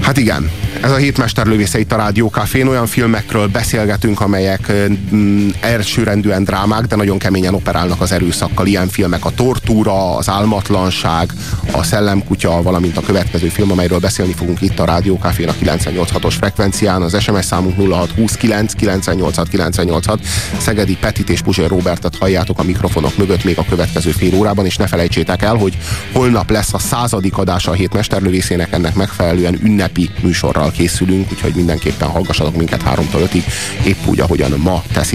Hát 0.00 0.16
igen, 0.16 0.50
ez 0.84 0.90
a 0.90 0.96
hétmesterlövésze 0.96 1.78
itt 1.78 1.92
a 1.92 1.96
Rádió 1.96 2.28
Cafén, 2.28 2.66
olyan 2.66 2.86
filmekről 2.86 3.46
beszélgetünk, 3.46 4.20
amelyek 4.20 4.72
mm, 5.14 5.48
elsőrendűen 5.60 6.44
drámák, 6.44 6.84
de 6.84 6.96
nagyon 6.96 7.18
keményen 7.18 7.54
operálnak 7.54 8.00
az 8.00 8.12
erőszakkal. 8.12 8.66
Ilyen 8.66 8.88
filmek 8.88 9.24
a 9.24 9.30
Tortúra, 9.30 10.16
az 10.16 10.28
Álmatlanság, 10.28 11.32
a 11.72 11.82
Szellemkutya, 11.82 12.62
valamint 12.62 12.96
a 12.96 13.00
következő 13.00 13.48
film, 13.48 13.70
amelyről 13.70 13.98
beszélni 13.98 14.32
fogunk 14.32 14.60
itt 14.60 14.78
a 14.78 14.84
Rádió 14.84 15.16
Cafén 15.16 15.48
a 15.48 15.54
986-os 15.62 16.34
frekvencián. 16.38 17.02
Az 17.02 17.22
SMS 17.22 17.44
számunk 17.44 17.76
0629 17.76 18.72
986 18.72 19.48
986. 19.48 20.20
Szegedi 20.58 20.96
Petit 20.96 21.30
és 21.30 21.40
Puzsér 21.40 21.68
Robertet 21.68 22.16
halljátok 22.16 22.58
a 22.58 22.62
mikrofonok 22.62 23.16
mögött 23.16 23.44
még 23.44 23.58
a 23.58 23.64
következő 23.68 24.10
fél 24.10 24.34
órában, 24.34 24.64
és 24.64 24.76
ne 24.76 24.86
felejtsétek 24.86 25.42
el, 25.42 25.54
hogy 25.54 25.78
holnap 26.12 26.50
lesz 26.50 26.74
a 26.74 26.78
századik 26.78 27.36
adása 27.36 27.70
a 27.70 27.74
hétmesterlövészének, 27.74 28.72
ennek 28.72 28.94
megfelelően 28.94 29.58
ünnepi 29.62 30.10
műsorral 30.22 30.72
készülünk, 30.76 31.32
úgyhogy 31.32 31.54
mindenképpen 31.54 32.08
hallgassatok 32.08 32.56
minket 32.56 32.82
3-tól 32.86 33.28
5-ig, 33.32 33.42
épp 33.86 34.06
úgy, 34.06 34.20
ahogyan 34.20 34.50
ma 34.58 34.82
teszitek. 34.92 35.12